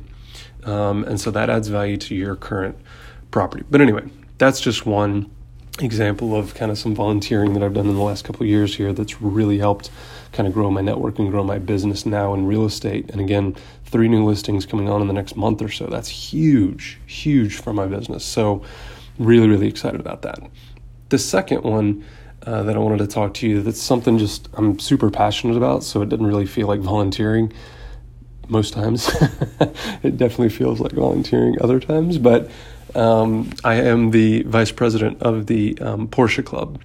Um, 0.65 1.05
and 1.05 1.21
so 1.21 1.31
that 1.31 1.51
adds 1.51 1.69
value 1.69 1.97
to 1.99 2.15
your 2.15 2.37
current 2.37 2.77
property. 3.31 3.65
But 3.71 3.81
anyway, 3.81 4.09
that's 4.39 4.61
just 4.61 4.87
one 4.87 5.31
example 5.81 6.35
of 6.35 6.55
kind 6.55 6.71
of 6.71 6.79
some 6.79 6.95
volunteering 6.95 7.55
that 7.55 7.63
I've 7.63 7.75
done 7.75 7.87
in 7.87 7.95
the 7.95 8.03
last 8.03 8.25
couple 8.25 8.45
years 8.47 8.75
here 8.77 8.93
that's 8.93 9.23
really 9.23 9.59
helped 9.59 9.91
kind 10.33 10.47
of 10.47 10.55
grow 10.55 10.71
my 10.71 10.81
network 10.81 11.19
and 11.19 11.31
grow 11.31 11.43
my 11.43 11.59
business 11.59 12.07
now 12.07 12.35
in 12.35 12.47
real 12.47 12.65
estate. 12.65 13.11
And 13.11 13.21
again, 13.21 13.57
three 13.87 14.09
new 14.09 14.25
listings 14.25 14.67
coming 14.67 14.89
on 14.89 15.01
in 15.01 15.09
the 15.09 15.15
next 15.15 15.37
month 15.37 15.63
or 15.63 15.69
so. 15.69 15.87
That's 15.87 16.09
huge, 16.09 16.99
huge 17.07 17.57
for 17.57 17.73
my 17.73 17.87
business. 17.87 18.25
So, 18.25 18.63
really, 19.19 19.49
really 19.49 19.69
excited 19.69 20.01
about 20.01 20.23
that. 20.23 20.41
The 21.09 21.19
second 21.19 21.65
one 21.65 22.05
uh, 22.47 22.63
that 22.63 22.77
I 22.77 22.79
wanted 22.79 22.99
to 22.99 23.07
talk 23.07 23.35
to 23.35 23.49
you 23.49 23.63
that's 23.63 23.81
something 23.81 24.17
just 24.19 24.49
I'm 24.55 24.79
super 24.79 25.11
passionate 25.11 25.57
about, 25.57 25.83
so 25.83 26.03
it 26.03 26.09
doesn't 26.09 26.27
really 26.27 26.47
feel 26.47 26.69
like 26.69 26.81
volunteering 26.81 27.53
most 28.51 28.73
times. 28.73 29.09
it 30.03 30.17
definitely 30.17 30.51
feels 30.51 30.81
like 30.81 30.93
volunteering 30.93 31.57
other 31.61 31.81
times, 31.81 32.19
but 32.19 32.51
um, 32.95 33.51
I 33.65 33.75
am 33.75 34.11
the 34.11 34.43
vice 34.43 34.73
president 34.73 35.23
of 35.23 35.47
the 35.47 35.79
um, 35.81 36.09
Porsche 36.09 36.45
Club 36.45 36.81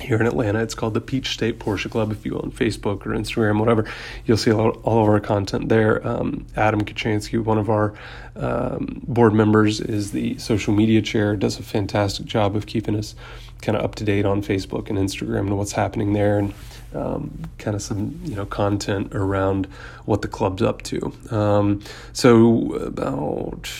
here 0.00 0.18
in 0.18 0.26
Atlanta. 0.26 0.62
It's 0.62 0.74
called 0.74 0.94
the 0.94 1.00
Peach 1.00 1.28
State 1.28 1.58
Porsche 1.58 1.90
Club. 1.90 2.12
If 2.12 2.24
you 2.24 2.32
go 2.32 2.38
on 2.38 2.50
Facebook 2.50 3.06
or 3.06 3.10
Instagram, 3.10 3.58
whatever, 3.58 3.86
you'll 4.26 4.36
see 4.36 4.52
all, 4.52 4.70
of 4.70 5.08
our 5.08 5.20
content 5.20 5.68
there. 5.68 6.06
Um, 6.06 6.46
Adam 6.56 6.82
Kachansky, 6.82 7.42
one 7.42 7.58
of 7.58 7.70
our 7.70 7.94
um, 8.36 9.02
board 9.06 9.34
members, 9.34 9.80
is 9.80 10.12
the 10.12 10.38
social 10.38 10.74
media 10.74 11.02
chair, 11.02 11.36
does 11.36 11.58
a 11.58 11.62
fantastic 11.62 12.26
job 12.26 12.56
of 12.56 12.66
keeping 12.66 12.96
us 12.96 13.14
kind 13.60 13.78
of 13.78 13.84
up 13.84 13.94
to 13.96 14.04
date 14.04 14.24
on 14.24 14.42
Facebook 14.42 14.88
and 14.90 14.98
Instagram 14.98 15.40
and 15.40 15.58
what's 15.58 15.72
happening 15.72 16.12
there. 16.12 16.38
And 16.38 16.52
um, 16.94 17.42
kind 17.58 17.74
of 17.74 17.82
some 17.82 18.20
you 18.24 18.34
know 18.34 18.46
content 18.46 19.14
around 19.14 19.66
what 20.04 20.22
the 20.22 20.28
club's 20.28 20.62
up 20.62 20.82
to. 20.82 21.12
Um, 21.30 21.82
so 22.12 22.74
about 22.74 23.70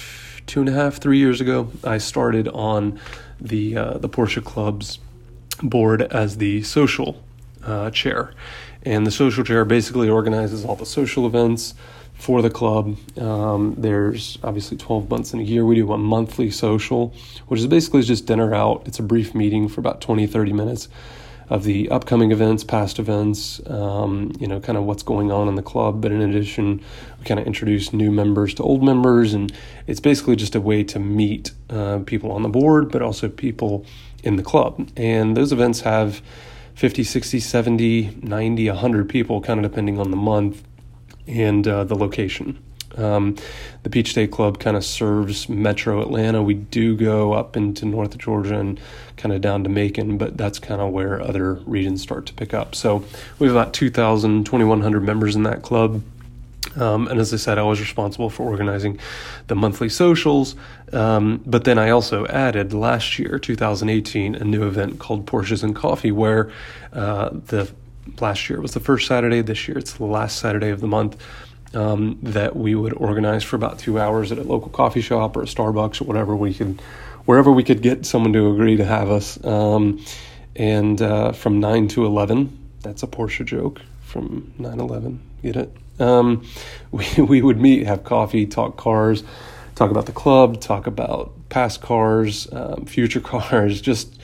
two 0.46 0.60
and 0.60 0.68
a 0.68 0.72
half, 0.72 0.96
three 0.96 1.18
years 1.18 1.40
ago, 1.40 1.70
I 1.84 1.98
started 1.98 2.48
on 2.48 2.98
the 3.40 3.76
uh, 3.76 3.98
the 3.98 4.08
Porsche 4.08 4.42
Club's 4.42 4.98
board 5.62 6.02
as 6.02 6.38
the 6.38 6.62
social 6.62 7.22
uh, 7.64 7.90
chair, 7.90 8.32
and 8.82 9.06
the 9.06 9.10
social 9.10 9.44
chair 9.44 9.64
basically 9.64 10.08
organizes 10.08 10.64
all 10.64 10.76
the 10.76 10.86
social 10.86 11.26
events 11.26 11.74
for 12.14 12.40
the 12.40 12.50
club. 12.50 12.96
Um, 13.18 13.74
there's 13.76 14.38
obviously 14.44 14.76
12 14.76 15.10
months 15.10 15.32
in 15.32 15.40
a 15.40 15.42
year. 15.42 15.64
We 15.64 15.74
do 15.74 15.92
a 15.92 15.98
monthly 15.98 16.52
social, 16.52 17.12
which 17.48 17.58
is 17.58 17.66
basically 17.66 18.02
just 18.02 18.26
dinner 18.26 18.54
out. 18.54 18.82
It's 18.86 19.00
a 19.00 19.02
brief 19.02 19.34
meeting 19.34 19.68
for 19.68 19.80
about 19.80 20.00
20, 20.00 20.28
30 20.28 20.52
minutes 20.52 20.88
of 21.48 21.64
the 21.64 21.90
upcoming 21.90 22.32
events, 22.32 22.64
past 22.64 22.98
events, 22.98 23.60
um, 23.68 24.32
you 24.38 24.46
know, 24.46 24.60
kind 24.60 24.78
of 24.78 24.84
what's 24.84 25.02
going 25.02 25.30
on 25.30 25.48
in 25.48 25.54
the 25.54 25.62
club. 25.62 26.00
But 26.00 26.12
in 26.12 26.20
addition, 26.20 26.80
we 27.18 27.24
kind 27.24 27.40
of 27.40 27.46
introduce 27.46 27.92
new 27.92 28.10
members 28.10 28.54
to 28.54 28.62
old 28.62 28.82
members, 28.82 29.34
and 29.34 29.52
it's 29.86 30.00
basically 30.00 30.36
just 30.36 30.54
a 30.54 30.60
way 30.60 30.84
to 30.84 30.98
meet 30.98 31.52
uh, 31.70 32.00
people 32.06 32.32
on 32.32 32.42
the 32.42 32.48
board, 32.48 32.90
but 32.90 33.02
also 33.02 33.28
people 33.28 33.84
in 34.22 34.36
the 34.36 34.42
club. 34.42 34.88
And 34.96 35.36
those 35.36 35.52
events 35.52 35.80
have 35.80 36.22
50, 36.74 37.04
60, 37.04 37.40
70, 37.40 38.18
90, 38.22 38.68
100 38.68 39.08
people, 39.08 39.40
kind 39.40 39.64
of 39.64 39.70
depending 39.70 39.98
on 39.98 40.10
the 40.10 40.16
month 40.16 40.62
and 41.26 41.66
uh, 41.66 41.84
the 41.84 41.94
location. 41.94 42.62
Um, 42.96 43.36
the 43.82 43.90
Peach 43.90 44.10
State 44.10 44.30
Club 44.30 44.58
kind 44.58 44.76
of 44.76 44.84
serves 44.84 45.48
metro 45.48 46.00
Atlanta. 46.02 46.42
We 46.42 46.54
do 46.54 46.96
go 46.96 47.32
up 47.32 47.56
into 47.56 47.84
North 47.86 48.16
Georgia 48.18 48.58
and 48.58 48.80
kind 49.16 49.34
of 49.34 49.40
down 49.40 49.64
to 49.64 49.70
Macon, 49.70 50.18
but 50.18 50.36
that's 50.36 50.58
kind 50.58 50.80
of 50.80 50.92
where 50.92 51.20
other 51.20 51.54
regions 51.54 52.02
start 52.02 52.26
to 52.26 52.34
pick 52.34 52.54
up. 52.54 52.74
So 52.74 53.04
we 53.38 53.46
have 53.46 53.56
about 53.56 53.74
2,000, 53.74 54.44
2,100 54.44 55.00
members 55.02 55.36
in 55.36 55.42
that 55.44 55.62
club. 55.62 56.02
Um, 56.76 57.06
and 57.08 57.20
as 57.20 57.34
I 57.34 57.36
said, 57.36 57.58
I 57.58 57.62
was 57.62 57.80
responsible 57.80 58.30
for 58.30 58.44
organizing 58.44 58.98
the 59.48 59.54
monthly 59.54 59.88
socials. 59.88 60.54
Um, 60.92 61.42
but 61.44 61.64
then 61.64 61.78
I 61.78 61.90
also 61.90 62.26
added 62.26 62.72
last 62.72 63.18
year, 63.18 63.38
2018, 63.38 64.34
a 64.36 64.44
new 64.44 64.66
event 64.66 64.98
called 64.98 65.26
Porsches 65.26 65.62
and 65.62 65.74
Coffee, 65.74 66.12
where 66.12 66.50
uh, 66.92 67.30
the 67.32 67.70
last 68.20 68.48
year 68.48 68.60
was 68.60 68.72
the 68.72 68.80
first 68.80 69.06
Saturday. 69.06 69.42
This 69.42 69.68
year 69.68 69.78
it's 69.78 69.94
the 69.94 70.04
last 70.04 70.38
Saturday 70.38 70.70
of 70.70 70.80
the 70.80 70.86
month 70.86 71.16
um, 71.74 72.18
that 72.22 72.56
we 72.56 72.74
would 72.74 72.92
organize 72.94 73.42
for 73.42 73.56
about 73.56 73.78
two 73.78 73.98
hours 73.98 74.32
at 74.32 74.38
a 74.38 74.42
local 74.42 74.68
coffee 74.68 75.00
shop 75.00 75.36
or 75.36 75.42
a 75.42 75.46
Starbucks 75.46 76.00
or 76.00 76.04
whatever 76.04 76.36
we 76.36 76.54
could, 76.54 76.80
wherever 77.24 77.50
we 77.50 77.62
could 77.62 77.82
get 77.82 78.06
someone 78.06 78.32
to 78.32 78.52
agree 78.52 78.76
to 78.76 78.84
have 78.84 79.10
us. 79.10 79.42
Um, 79.44 80.04
and 80.54 81.00
uh, 81.00 81.32
from 81.32 81.60
9 81.60 81.88
to 81.88 82.04
11, 82.04 82.58
that's 82.80 83.02
a 83.02 83.06
Porsche 83.06 83.44
joke 83.44 83.80
from 84.02 84.52
9 84.58 84.80
11. 84.80 85.20
Get 85.42 85.56
it? 85.56 85.76
Um, 85.98 86.44
we, 86.90 87.06
we 87.16 87.42
would 87.42 87.60
meet, 87.60 87.86
have 87.86 88.04
coffee, 88.04 88.46
talk 88.46 88.76
cars, 88.76 89.24
talk 89.74 89.90
about 89.90 90.06
the 90.06 90.12
club, 90.12 90.60
talk 90.60 90.86
about 90.86 91.32
past 91.48 91.80
cars, 91.80 92.52
um, 92.52 92.86
future 92.86 93.20
cars, 93.32 93.80
just 93.80 94.18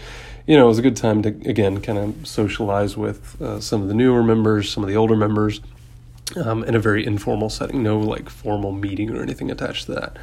you 0.47 0.57
know, 0.57 0.65
it 0.65 0.69
was 0.69 0.79
a 0.79 0.83
good 0.83 0.97
time 0.97 1.21
to 1.23 1.29
again 1.29 1.83
kind 1.83 1.99
of 1.99 2.27
socialize 2.27 2.97
with 2.97 3.41
uh, 3.43 3.61
some 3.61 3.83
of 3.83 3.89
the 3.89 3.95
newer 3.95 4.23
members, 4.23 4.71
some 4.71 4.83
of 4.83 4.89
the 4.89 4.97
older 4.97 5.15
members, 5.15 5.61
um, 6.37 6.65
in 6.65 6.75
a 6.75 6.79
very 6.79 7.05
informal 7.07 7.51
setting, 7.51 7.83
no 7.83 7.99
like 7.99 8.29
formal 8.29 8.73
meeting 8.73 9.11
or 9.11 9.23
anything 9.23 9.51
attached 9.51 9.87
to 9.87 9.95
that. 9.95 10.17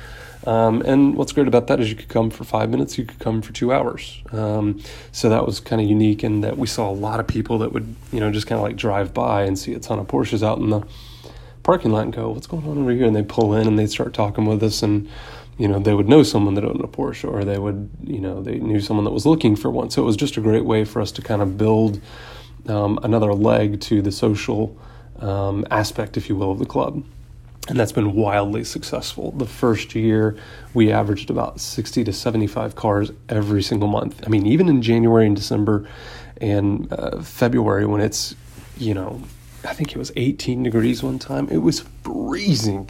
Um, 0.48 0.82
and 0.84 1.16
what's 1.16 1.32
great 1.32 1.48
about 1.48 1.68
that 1.68 1.80
is 1.80 1.90
you 1.90 1.96
could 1.96 2.10
come 2.10 2.30
for 2.30 2.44
five 2.44 2.70
minutes, 2.70 2.98
you 2.98 3.06
could 3.06 3.20
come 3.20 3.42
for 3.42 3.52
two 3.52 3.74
hours. 3.74 4.22
Um, 4.32 4.80
so 5.12 5.30
that 5.30 5.46
was 5.46 5.60
kind 5.60 5.82
of 5.82 5.88
unique 5.88 6.24
in 6.24 6.42
that 6.42 6.58
we 6.58 6.68
saw 6.68 6.90
a 6.90 6.94
lot 6.94 7.20
of 7.20 7.28
people 7.28 7.58
that 7.60 7.72
would, 7.72 7.96
you 8.12 8.20
know, 8.20 8.32
just 8.32 8.46
kind 8.46 8.60
of 8.60 8.64
like 8.64 8.76
drive 8.76 9.14
by 9.14 9.44
and 9.44 9.58
see 9.58 9.74
a 9.74 9.80
ton 9.80 9.98
of 9.98 10.08
Porsches 10.08 10.44
out 10.44 10.60
in 10.60 10.70
the 10.70 10.86
parking 11.64 11.92
lot 11.92 12.04
and 12.04 12.14
go, 12.14 12.30
what's 12.30 12.46
going 12.46 12.68
on 12.68 12.78
over 12.78 12.92
here? 12.92 13.06
And 13.06 13.16
they 13.16 13.24
pull 13.24 13.56
in 13.56 13.68
and 13.68 13.80
they 13.80 13.88
start 13.88 14.14
talking 14.14 14.46
with 14.46 14.62
us 14.62 14.84
and, 14.84 15.10
you 15.58 15.68
know, 15.68 15.80
they 15.80 15.96
would 15.96 16.08
know 16.08 16.22
someone 16.22 16.54
that 16.56 16.64
owned 16.64 16.82
a 16.82 16.88
Porsche 16.88 17.28
or 17.28 17.44
they 17.44 17.58
would, 17.58 17.90
you 18.04 18.20
know, 18.20 18.44
they 18.44 18.60
knew 18.60 18.80
someone 18.80 19.06
that 19.06 19.12
was 19.12 19.26
looking 19.26 19.56
for 19.56 19.72
one. 19.72 19.90
So 19.90 20.04
it 20.04 20.06
was 20.06 20.18
just 20.18 20.38
a 20.38 20.42
great 20.42 20.66
way 20.66 20.86
for 20.86 21.02
us 21.02 21.12
to 21.14 21.24
kind 21.24 21.42
of 21.42 21.58
build 21.58 22.00
um, 22.68 23.00
another 23.02 23.34
leg 23.34 23.82
to 23.82 24.02
the 24.04 24.12
social 24.12 24.78
um, 25.19 25.65
aspect, 25.72 26.17
if 26.17 26.29
you 26.29 26.36
will, 26.36 26.51
of 26.51 26.60
the 26.60 26.65
club. 26.65 27.03
And 27.67 27.79
that's 27.79 27.91
been 27.91 28.13
wildly 28.13 28.63
successful. 28.63 29.31
The 29.31 29.48
first 29.48 29.95
year, 29.95 30.38
we 30.75 30.91
averaged 30.91 31.31
about 31.31 31.60
60 31.60 32.03
to 32.03 32.13
75 32.13 32.75
cars 32.75 33.12
every 33.27 33.63
single 33.63 33.88
month. 33.88 34.22
I 34.24 34.29
mean, 34.29 34.45
even 34.45 34.69
in 34.69 34.84
January 34.84 35.25
and 35.25 35.36
December 35.36 35.88
and 36.39 36.91
uh, 36.93 37.22
February, 37.22 37.88
when 37.88 38.01
it's, 38.01 38.36
you 38.77 38.93
know, 38.93 39.22
I 39.63 39.74
think 39.74 39.91
it 39.91 39.98
was 39.98 40.12
18 40.15 40.62
degrees 40.62 41.01
one 41.01 41.17
time, 41.17 41.48
it 41.50 41.57
was 41.57 41.84
freezing. 42.03 42.88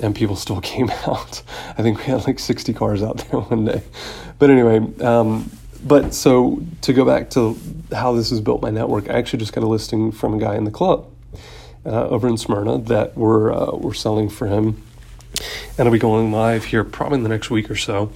And 0.00 0.14
people 0.14 0.36
still 0.36 0.60
came 0.62 0.88
out. 1.06 1.42
I 1.76 1.82
think 1.82 1.98
we 1.98 2.04
had 2.04 2.26
like 2.26 2.38
60 2.38 2.72
cars 2.72 3.02
out 3.02 3.18
there 3.18 3.40
one 3.40 3.66
day. 3.66 3.82
But 4.38 4.48
anyway, 4.48 4.78
um, 5.02 5.50
but 5.84 6.14
so 6.14 6.62
to 6.80 6.94
go 6.94 7.04
back 7.04 7.28
to 7.30 7.58
how 7.92 8.14
this 8.14 8.30
has 8.30 8.40
built 8.40 8.62
my 8.62 8.70
network, 8.70 9.10
I 9.10 9.14
actually 9.14 9.40
just 9.40 9.52
got 9.52 9.64
a 9.64 9.66
listing 9.68 10.12
from 10.12 10.32
a 10.32 10.38
guy 10.38 10.56
in 10.56 10.64
the 10.64 10.70
club 10.70 11.06
uh, 11.84 12.08
over 12.08 12.28
in 12.28 12.36
Smyrna 12.36 12.78
that 12.78 13.16
we're 13.16 13.52
uh, 13.52 13.76
we're 13.76 13.94
selling 13.94 14.28
for 14.28 14.46
him, 14.46 14.82
and 15.76 15.86
I'll 15.86 15.92
be 15.92 15.98
going 15.98 16.32
live 16.32 16.64
here 16.64 16.84
probably 16.84 17.18
in 17.18 17.22
the 17.22 17.28
next 17.28 17.50
week 17.50 17.70
or 17.70 17.76
so. 17.76 18.12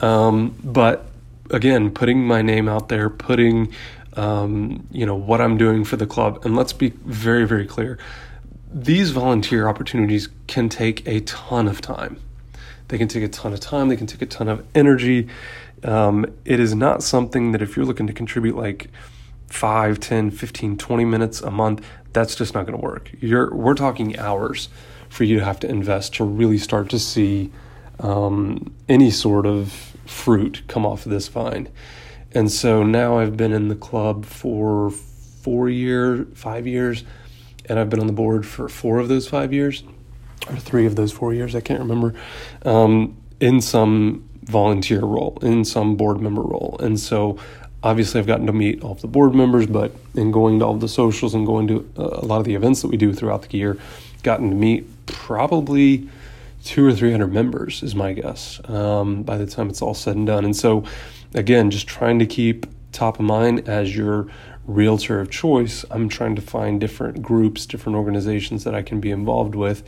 Um, 0.00 0.54
but 0.62 1.06
again, 1.50 1.90
putting 1.90 2.26
my 2.26 2.42
name 2.42 2.68
out 2.68 2.88
there, 2.88 3.08
putting 3.08 3.72
um, 4.14 4.86
you 4.90 5.06
know 5.06 5.14
what 5.14 5.40
I'm 5.40 5.56
doing 5.56 5.84
for 5.84 5.96
the 5.96 6.06
club, 6.06 6.44
and 6.44 6.56
let's 6.56 6.72
be 6.72 6.90
very 6.90 7.46
very 7.46 7.66
clear. 7.66 7.98
These 8.72 9.10
volunteer 9.10 9.68
opportunities 9.68 10.28
can 10.46 10.68
take 10.68 11.06
a 11.06 11.20
ton 11.20 11.68
of 11.68 11.80
time. 11.80 12.20
They 12.88 12.98
can 12.98 13.08
take 13.08 13.22
a 13.22 13.28
ton 13.28 13.52
of 13.52 13.60
time. 13.60 13.88
They 13.88 13.96
can 13.96 14.06
take 14.06 14.20
a 14.20 14.26
ton 14.26 14.48
of 14.48 14.66
energy. 14.74 15.28
Um, 15.84 16.26
it 16.44 16.60
is 16.60 16.74
not 16.74 17.02
something 17.02 17.52
that 17.52 17.62
if 17.62 17.76
you're 17.76 17.86
looking 17.86 18.06
to 18.06 18.12
contribute 18.12 18.56
like 18.56 18.90
5, 19.54 20.00
10, 20.00 20.30
15, 20.32 20.76
20 20.76 21.04
minutes 21.04 21.40
a 21.40 21.50
month, 21.50 21.86
that's 22.12 22.34
just 22.34 22.54
not 22.54 22.66
going 22.66 22.76
to 22.76 22.84
work. 22.84 23.12
You're, 23.20 23.54
we're 23.54 23.74
talking 23.74 24.18
hours 24.18 24.68
for 25.08 25.22
you 25.22 25.38
to 25.38 25.44
have 25.44 25.60
to 25.60 25.68
invest 25.68 26.14
to 26.16 26.24
really 26.24 26.58
start 26.58 26.90
to 26.90 26.98
see 26.98 27.52
um, 28.00 28.74
any 28.88 29.12
sort 29.12 29.46
of 29.46 29.72
fruit 30.06 30.62
come 30.66 30.84
off 30.84 31.06
of 31.06 31.12
this 31.12 31.28
vine. 31.28 31.68
And 32.32 32.50
so 32.50 32.82
now 32.82 33.18
I've 33.18 33.36
been 33.36 33.52
in 33.52 33.68
the 33.68 33.76
club 33.76 34.26
for 34.26 34.90
four 34.90 35.68
years, 35.68 36.26
five 36.34 36.66
years, 36.66 37.04
and 37.66 37.78
I've 37.78 37.88
been 37.88 38.00
on 38.00 38.08
the 38.08 38.12
board 38.12 38.44
for 38.44 38.68
four 38.68 38.98
of 38.98 39.06
those 39.06 39.28
five 39.28 39.52
years, 39.52 39.84
or 40.48 40.56
three 40.56 40.84
of 40.84 40.96
those 40.96 41.12
four 41.12 41.32
years, 41.32 41.54
I 41.54 41.60
can't 41.60 41.78
remember, 41.78 42.12
um, 42.64 43.16
in 43.38 43.60
some 43.60 44.28
volunteer 44.42 45.00
role, 45.00 45.38
in 45.42 45.64
some 45.64 45.94
board 45.94 46.20
member 46.20 46.42
role. 46.42 46.76
And 46.80 46.98
so 46.98 47.38
obviously 47.84 48.18
I've 48.18 48.26
gotten 48.26 48.46
to 48.46 48.52
meet 48.52 48.82
all 48.82 48.92
of 48.92 49.02
the 49.02 49.06
board 49.06 49.34
members, 49.34 49.66
but 49.66 49.94
in 50.14 50.32
going 50.32 50.58
to 50.58 50.64
all 50.64 50.74
the 50.76 50.88
socials 50.88 51.34
and 51.34 51.46
going 51.46 51.68
to 51.68 51.88
uh, 51.96 52.20
a 52.22 52.24
lot 52.24 52.38
of 52.38 52.44
the 52.44 52.54
events 52.54 52.82
that 52.82 52.88
we 52.88 52.96
do 52.96 53.12
throughout 53.12 53.42
the 53.42 53.56
year, 53.56 53.78
gotten 54.22 54.48
to 54.50 54.56
meet 54.56 55.06
probably 55.06 56.08
two 56.64 56.84
or 56.86 56.94
three 56.94 57.12
hundred 57.12 57.32
members 57.32 57.82
is 57.82 57.94
my 57.94 58.14
guess 58.14 58.58
um, 58.70 59.22
by 59.22 59.36
the 59.36 59.46
time 59.46 59.68
it's 59.68 59.82
all 59.82 59.94
said 59.94 60.16
and 60.16 60.26
done. 60.26 60.44
And 60.46 60.56
so, 60.56 60.84
again, 61.34 61.70
just 61.70 61.86
trying 61.86 62.18
to 62.18 62.26
keep 62.26 62.66
top 62.90 63.18
of 63.20 63.26
mind 63.26 63.68
as 63.68 63.94
your 63.94 64.28
realtor 64.66 65.20
of 65.20 65.30
choice. 65.30 65.84
I'm 65.90 66.08
trying 66.08 66.36
to 66.36 66.42
find 66.42 66.80
different 66.80 67.20
groups, 67.20 67.66
different 67.66 67.96
organizations 67.96 68.64
that 68.64 68.74
I 68.74 68.80
can 68.80 68.98
be 68.98 69.10
involved 69.10 69.54
with, 69.54 69.86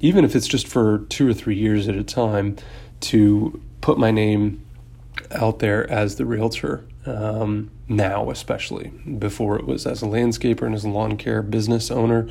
even 0.00 0.24
if 0.24 0.34
it's 0.34 0.48
just 0.48 0.66
for 0.66 0.98
two 1.08 1.28
or 1.28 1.34
three 1.34 1.56
years 1.56 1.88
at 1.88 1.94
a 1.94 2.02
time, 2.02 2.56
to 3.00 3.62
put 3.80 3.96
my 3.96 4.10
name 4.10 4.64
out 5.30 5.60
there 5.60 5.88
as 5.88 6.16
the 6.16 6.26
realtor 6.26 6.84
um, 7.08 7.70
now, 7.88 8.30
especially. 8.30 8.88
Before 9.18 9.58
it 9.58 9.66
was 9.66 9.86
as 9.86 10.02
a 10.02 10.06
landscaper 10.06 10.62
and 10.62 10.74
as 10.74 10.84
a 10.84 10.88
lawn 10.88 11.16
care 11.16 11.42
business 11.42 11.90
owner, 11.90 12.28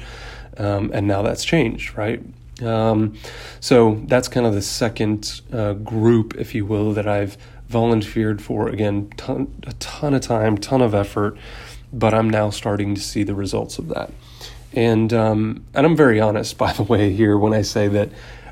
um, 0.57 0.91
and 0.93 1.07
now 1.07 1.21
that's 1.21 1.43
changed, 1.43 1.97
right? 1.97 2.23
Um, 2.61 3.15
so 3.59 4.01
that's 4.05 4.27
kind 4.27 4.45
of 4.45 4.53
the 4.53 4.61
second 4.61 5.41
uh, 5.53 5.73
group, 5.73 6.35
if 6.35 6.55
you 6.55 6.65
will, 6.65 6.93
that 6.93 7.07
I've 7.07 7.37
volunteered 7.67 8.41
for. 8.41 8.67
Again, 8.69 9.09
ton, 9.17 9.53
a 9.65 9.73
ton 9.73 10.13
of 10.13 10.21
time, 10.21 10.57
ton 10.57 10.81
of 10.81 10.95
effort, 10.95 11.37
but 11.93 12.13
I'm 12.13 12.29
now 12.29 12.49
starting 12.49 12.95
to 12.95 13.01
see 13.01 13.23
the 13.23 13.35
results 13.35 13.77
of 13.77 13.89
that. 13.89 14.11
And 14.73 15.13
um, 15.13 15.65
and 15.73 15.85
I'm 15.85 15.95
very 15.95 16.19
honest, 16.19 16.57
by 16.57 16.73
the 16.73 16.83
way, 16.83 17.11
here 17.13 17.37
when 17.37 17.53
I 17.53 17.61
say 17.61 17.87
that 17.89 18.09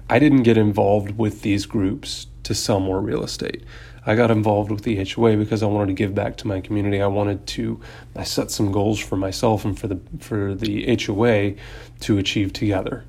I 0.09 0.19
didn't 0.19 0.43
get 0.43 0.57
involved 0.57 1.17
with 1.17 1.41
these 1.41 1.65
groups 1.65 2.27
to 2.43 2.53
sell 2.53 2.79
more 2.79 3.01
real 3.01 3.23
estate. 3.23 3.63
I 4.05 4.15
got 4.15 4.31
involved 4.31 4.71
with 4.71 4.83
the 4.83 5.03
HOA 5.03 5.35
because 5.35 5.63
I 5.63 5.65
wanted 5.65 5.87
to 5.87 5.93
give 5.93 6.13
back 6.13 6.37
to 6.37 6.47
my 6.47 6.61
community. 6.61 7.01
I 7.01 7.07
wanted 7.07 7.45
to 7.47 7.79
I 8.15 8.23
set 8.23 8.51
some 8.51 8.71
goals 8.71 8.99
for 8.99 9.15
myself 9.17 9.65
and 9.65 9.77
for 9.77 9.87
the 9.87 9.99
for 10.19 10.53
the 10.53 10.95
HOA 11.03 11.55
to 12.01 12.17
achieve 12.17 12.53
together. 12.53 13.03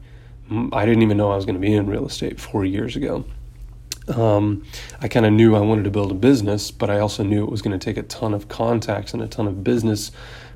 I 0.72 0.86
didn't 0.86 1.02
even 1.02 1.16
know 1.16 1.32
I 1.32 1.36
was 1.36 1.44
going 1.44 1.56
to 1.56 1.60
be 1.60 1.74
in 1.74 1.86
real 1.86 2.06
estate 2.06 2.40
4 2.40 2.64
years 2.64 2.94
ago. 2.94 3.24
Um, 4.08 4.64
I 5.00 5.08
kind 5.08 5.26
of 5.26 5.32
knew 5.32 5.56
I 5.56 5.60
wanted 5.60 5.82
to 5.84 5.90
build 5.90 6.12
a 6.12 6.14
business, 6.14 6.70
but 6.70 6.88
I 6.88 7.00
also 7.00 7.24
knew 7.24 7.42
it 7.42 7.50
was 7.50 7.62
going 7.62 7.76
to 7.76 7.84
take 7.84 7.96
a 7.96 8.04
ton 8.04 8.32
of 8.32 8.48
contacts 8.48 9.12
and 9.12 9.20
a 9.20 9.26
ton 9.26 9.48
of 9.48 9.64
business 9.64 10.12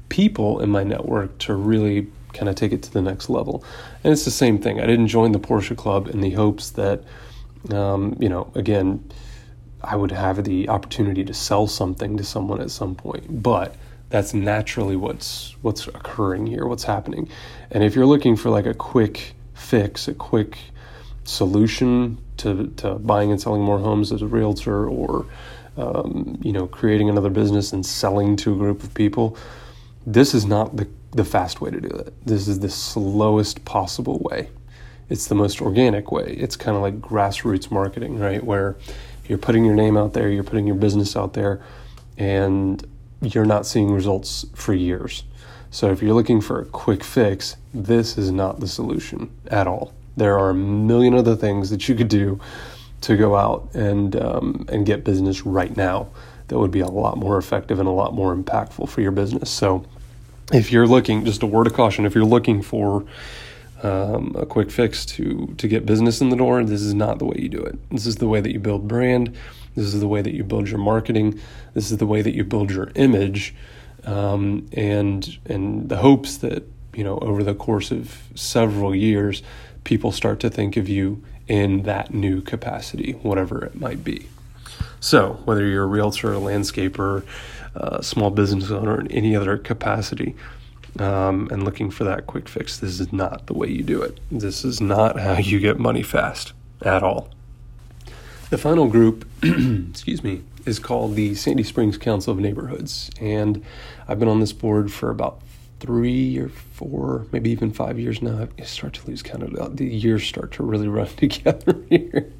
people 0.08 0.60
in 0.60 0.70
my 0.70 0.84
network 0.84 1.38
to 1.38 1.54
really 1.54 2.06
kind 2.32 2.48
of 2.48 2.54
take 2.54 2.72
it 2.72 2.82
to 2.84 2.92
the 2.92 3.02
next 3.02 3.28
level. 3.28 3.64
And 4.04 4.12
it's 4.12 4.24
the 4.24 4.30
same 4.30 4.58
thing. 4.58 4.80
I 4.80 4.86
didn't 4.86 5.08
join 5.08 5.32
the 5.32 5.40
Porsche 5.40 5.76
Club 5.76 6.08
in 6.08 6.20
the 6.20 6.30
hopes 6.30 6.70
that, 6.70 7.02
um, 7.72 8.16
you 8.20 8.28
know, 8.28 8.50
again, 8.54 9.10
I 9.82 9.96
would 9.96 10.10
have 10.10 10.44
the 10.44 10.68
opportunity 10.68 11.24
to 11.24 11.34
sell 11.34 11.66
something 11.66 12.16
to 12.16 12.24
someone 12.24 12.60
at 12.60 12.70
some 12.70 12.94
point. 12.94 13.42
But 13.42 13.76
that's 14.08 14.34
naturally 14.34 14.96
what's 14.96 15.56
what's 15.62 15.86
occurring 15.86 16.46
here, 16.46 16.66
what's 16.66 16.84
happening. 16.84 17.28
And 17.70 17.84
if 17.84 17.94
you're 17.94 18.06
looking 18.06 18.36
for 18.36 18.50
like 18.50 18.66
a 18.66 18.74
quick 18.74 19.34
fix, 19.54 20.08
a 20.08 20.14
quick 20.14 20.58
solution 21.24 22.18
to, 22.38 22.68
to 22.78 22.94
buying 22.94 23.30
and 23.30 23.40
selling 23.40 23.62
more 23.62 23.78
homes 23.78 24.10
as 24.10 24.22
a 24.22 24.26
realtor 24.26 24.88
or 24.88 25.26
um, 25.76 26.40
you 26.42 26.52
know 26.52 26.66
creating 26.66 27.08
another 27.08 27.30
business 27.30 27.72
and 27.72 27.84
selling 27.86 28.36
to 28.36 28.52
a 28.52 28.56
group 28.56 28.82
of 28.82 28.92
people 28.94 29.36
this 30.06 30.34
is 30.34 30.46
not 30.46 30.76
the 30.76 30.88
the 31.12 31.24
fast 31.24 31.60
way 31.60 31.70
to 31.70 31.80
do 31.80 31.88
it. 31.88 32.14
This 32.24 32.46
is 32.46 32.60
the 32.60 32.70
slowest 32.70 33.64
possible 33.64 34.18
way. 34.20 34.48
It's 35.08 35.26
the 35.26 35.34
most 35.34 35.60
organic 35.60 36.12
way. 36.12 36.36
It's 36.38 36.54
kind 36.54 36.76
of 36.76 36.82
like 36.82 37.00
grassroots 37.00 37.70
marketing, 37.70 38.18
right? 38.18 38.42
Where 38.44 38.76
you're 39.30 39.38
putting 39.38 39.64
your 39.64 39.76
name 39.76 39.96
out 39.96 40.12
there, 40.12 40.28
you're 40.28 40.42
putting 40.42 40.66
your 40.66 40.76
business 40.76 41.16
out 41.16 41.34
there, 41.34 41.62
and 42.18 42.84
you're 43.22 43.44
not 43.44 43.64
seeing 43.64 43.92
results 43.92 44.44
for 44.54 44.74
years. 44.74 45.22
So 45.70 45.92
if 45.92 46.02
you're 46.02 46.14
looking 46.14 46.40
for 46.40 46.60
a 46.60 46.64
quick 46.64 47.04
fix, 47.04 47.56
this 47.72 48.18
is 48.18 48.32
not 48.32 48.58
the 48.58 48.66
solution 48.66 49.30
at 49.46 49.68
all. 49.68 49.94
There 50.16 50.36
are 50.36 50.50
a 50.50 50.54
million 50.54 51.14
other 51.14 51.36
things 51.36 51.70
that 51.70 51.88
you 51.88 51.94
could 51.94 52.08
do 52.08 52.40
to 53.02 53.16
go 53.16 53.36
out 53.36 53.72
and 53.72 54.16
um, 54.16 54.66
and 54.68 54.84
get 54.84 55.04
business 55.04 55.46
right 55.46 55.74
now 55.76 56.08
that 56.48 56.58
would 56.58 56.72
be 56.72 56.80
a 56.80 56.88
lot 56.88 57.16
more 57.16 57.38
effective 57.38 57.78
and 57.78 57.88
a 57.88 57.92
lot 57.92 58.12
more 58.12 58.34
impactful 58.34 58.88
for 58.88 59.00
your 59.00 59.12
business. 59.12 59.48
So 59.48 59.86
if 60.52 60.72
you're 60.72 60.88
looking, 60.88 61.24
just 61.24 61.44
a 61.44 61.46
word 61.46 61.68
of 61.68 61.74
caution, 61.74 62.04
if 62.04 62.16
you're 62.16 62.24
looking 62.24 62.62
for 62.62 63.06
um, 63.82 64.34
a 64.38 64.46
quick 64.46 64.70
fix 64.70 65.06
to 65.06 65.54
to 65.58 65.68
get 65.68 65.86
business 65.86 66.20
in 66.20 66.28
the 66.28 66.36
door, 66.36 66.62
this 66.64 66.82
is 66.82 66.94
not 66.94 67.18
the 67.18 67.24
way 67.24 67.36
you 67.38 67.48
do 67.48 67.62
it. 67.62 67.78
This 67.90 68.06
is 68.06 68.16
the 68.16 68.28
way 68.28 68.40
that 68.40 68.52
you 68.52 68.58
build 68.58 68.86
brand. 68.86 69.36
This 69.74 69.94
is 69.94 70.00
the 70.00 70.08
way 70.08 70.22
that 70.22 70.34
you 70.34 70.44
build 70.44 70.68
your 70.68 70.78
marketing. 70.78 71.40
This 71.74 71.90
is 71.90 71.98
the 71.98 72.06
way 72.06 72.22
that 72.22 72.34
you 72.34 72.44
build 72.44 72.70
your 72.70 72.90
image, 72.94 73.54
um, 74.04 74.66
and 74.72 75.38
and 75.46 75.88
the 75.88 75.96
hopes 75.96 76.38
that 76.38 76.64
you 76.94 77.04
know 77.04 77.18
over 77.18 77.42
the 77.42 77.54
course 77.54 77.90
of 77.90 78.22
several 78.34 78.94
years, 78.94 79.42
people 79.84 80.12
start 80.12 80.40
to 80.40 80.50
think 80.50 80.76
of 80.76 80.88
you 80.88 81.22
in 81.48 81.82
that 81.82 82.12
new 82.12 82.40
capacity, 82.40 83.12
whatever 83.22 83.64
it 83.64 83.74
might 83.74 84.04
be. 84.04 84.28
So 85.00 85.40
whether 85.44 85.66
you're 85.66 85.84
a 85.84 85.86
realtor, 85.86 86.32
a 86.34 86.36
landscaper, 86.36 87.24
a 87.74 88.02
small 88.02 88.30
business 88.30 88.70
owner 88.70 89.00
in 89.00 89.10
any 89.10 89.34
other 89.34 89.56
capacity 89.56 90.36
um, 90.98 91.48
and 91.50 91.64
looking 91.64 91.90
for 91.90 92.04
that 92.04 92.26
quick 92.26 92.48
fix, 92.48 92.78
this 92.78 93.00
is 93.00 93.12
not 93.12 93.46
the 93.46 93.54
way 93.54 93.68
you 93.68 93.82
do 93.82 94.02
it. 94.02 94.18
This 94.30 94.64
is 94.64 94.80
not 94.80 95.18
how 95.18 95.38
you 95.38 95.60
get 95.60 95.78
money 95.78 96.02
fast 96.02 96.52
at 96.82 97.02
all. 97.02 97.30
The 98.50 98.58
final 98.58 98.88
group, 98.88 99.28
excuse 99.42 100.24
me, 100.24 100.42
is 100.66 100.78
called 100.78 101.14
the 101.14 101.34
Sandy 101.34 101.62
Springs 101.62 101.96
Council 101.96 102.32
of 102.32 102.40
Neighborhoods. 102.40 103.10
And 103.20 103.64
I've 104.08 104.18
been 104.18 104.28
on 104.28 104.40
this 104.40 104.52
board 104.52 104.92
for 104.92 105.10
about 105.10 105.40
three 105.78 106.36
or 106.38 106.48
four, 106.48 107.26
maybe 107.32 107.50
even 107.50 107.72
five 107.72 107.98
years 107.98 108.20
now. 108.20 108.48
I 108.58 108.62
start 108.62 108.94
to 108.94 109.06
lose 109.06 109.22
count 109.22 109.42
of 109.42 109.76
the 109.76 109.86
years 109.86 110.24
start 110.24 110.52
to 110.52 110.62
really 110.62 110.88
run 110.98 111.08
together 111.08 111.76
here. 111.88 112.32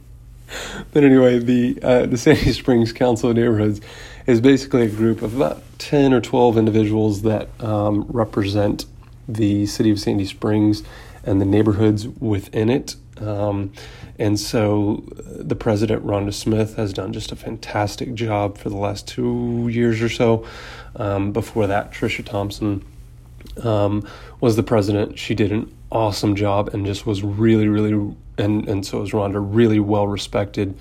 but 0.93 1.05
anyway, 1.05 1.39
the 1.39 1.79
uh, 1.83 2.07
the 2.07 2.19
Sandy 2.19 2.53
Springs 2.53 2.93
Council 2.93 3.31
of 3.31 3.37
Neighborhoods 3.37 3.81
is 4.31 4.41
basically 4.41 4.83
a 4.83 4.89
group 4.89 5.23
of 5.23 5.37
about 5.37 5.63
10 5.79 6.13
or 6.13 6.21
12 6.21 6.57
individuals 6.57 7.23
that 7.23 7.49
um, 7.61 8.05
represent 8.09 8.87
the 9.29 9.67
city 9.67 9.91
of 9.91 9.99
Sandy 9.99 10.25
Springs 10.25 10.83
and 11.25 11.41
the 11.41 11.45
neighborhoods 11.45 12.07
within 12.07 12.71
it. 12.71 12.97
Um, 13.19 13.73
and 14.19 14.39
so 14.39 15.05
uh, 15.19 15.23
the 15.43 15.57
president, 15.57 16.05
Rhonda 16.07 16.33
Smith, 16.33 16.77
has 16.77 16.93
done 16.93 17.13
just 17.13 17.33
a 17.33 17.37
fantastic 17.37 18.15
job 18.15 18.57
for 18.57 18.69
the 18.69 18.77
last 18.77 19.09
two 19.09 19.69
years 19.71 20.01
or 20.01 20.09
so. 20.09 20.47
Um, 20.97 21.33
before 21.33 21.67
that, 21.67 21.93
Tricia 21.93 22.25
Thompson 22.25 22.85
um, 23.63 24.07
was 24.41 24.57
the 24.57 24.63
president. 24.63 25.19
She 25.19 25.35
did 25.35 25.51
an 25.51 25.75
awesome 25.91 26.37
job 26.37 26.69
and 26.69 26.87
just 26.87 27.05
was 27.05 27.23
really, 27.23 27.69
really, 27.69 28.15
and, 28.39 28.69
and 28.69 28.87
so 28.87 29.01
was 29.01 29.11
Rhonda, 29.11 29.41
really 29.43 29.81
well 29.81 30.07
respected 30.07 30.77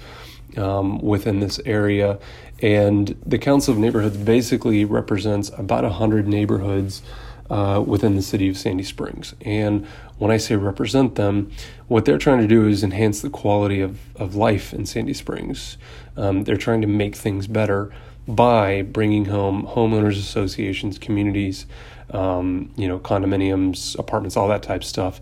um, 0.58 1.00
within 1.00 1.40
this 1.40 1.60
area. 1.66 2.20
And 2.62 3.20
the 3.26 3.38
Council 3.38 3.74
of 3.74 3.80
Neighborhoods 3.80 4.18
basically 4.18 4.86
represents 4.86 5.50
about 5.58 5.84
100 5.84 6.28
neighborhoods 6.28 7.02
uh, 7.50 7.84
within 7.86 8.16
the 8.16 8.22
city 8.22 8.50
of 8.50 8.58
Sandy 8.58 8.84
Springs. 8.84 9.34
And 9.42 9.86
when 10.18 10.32
I 10.32 10.38
say 10.38 10.56
represent 10.56 11.16
them, 11.16 11.52
what 11.88 12.06
they're 12.06 12.18
trying 12.18 12.42
to 12.42 12.48
do 12.48 12.68
is 12.68 12.84
enhance 12.84 13.22
the 13.22 13.30
quality 13.30 13.82
of, 13.82 14.00
of 14.18 14.36
life 14.36 14.74
in 14.74 14.86
Sandy 14.86 15.14
Springs. 15.14 15.78
Um, 16.16 16.44
they're 16.44 16.58
trying 16.58 16.82
to 16.82 16.88
make 16.88 17.16
things 17.16 17.48
better 17.48 17.92
by 18.28 18.84
bringing 18.84 19.26
home 19.26 19.66
homeowners 19.66 20.20
associations, 20.20 21.00
communities, 21.00 21.66
um, 22.12 22.72
you 22.76 22.88
know, 22.88 23.00
condominiums, 23.00 23.98
apartments, 23.98 24.38
all 24.38 24.48
that 24.50 24.62
type 24.62 24.82
of 24.82 24.88
stuff 24.88 25.20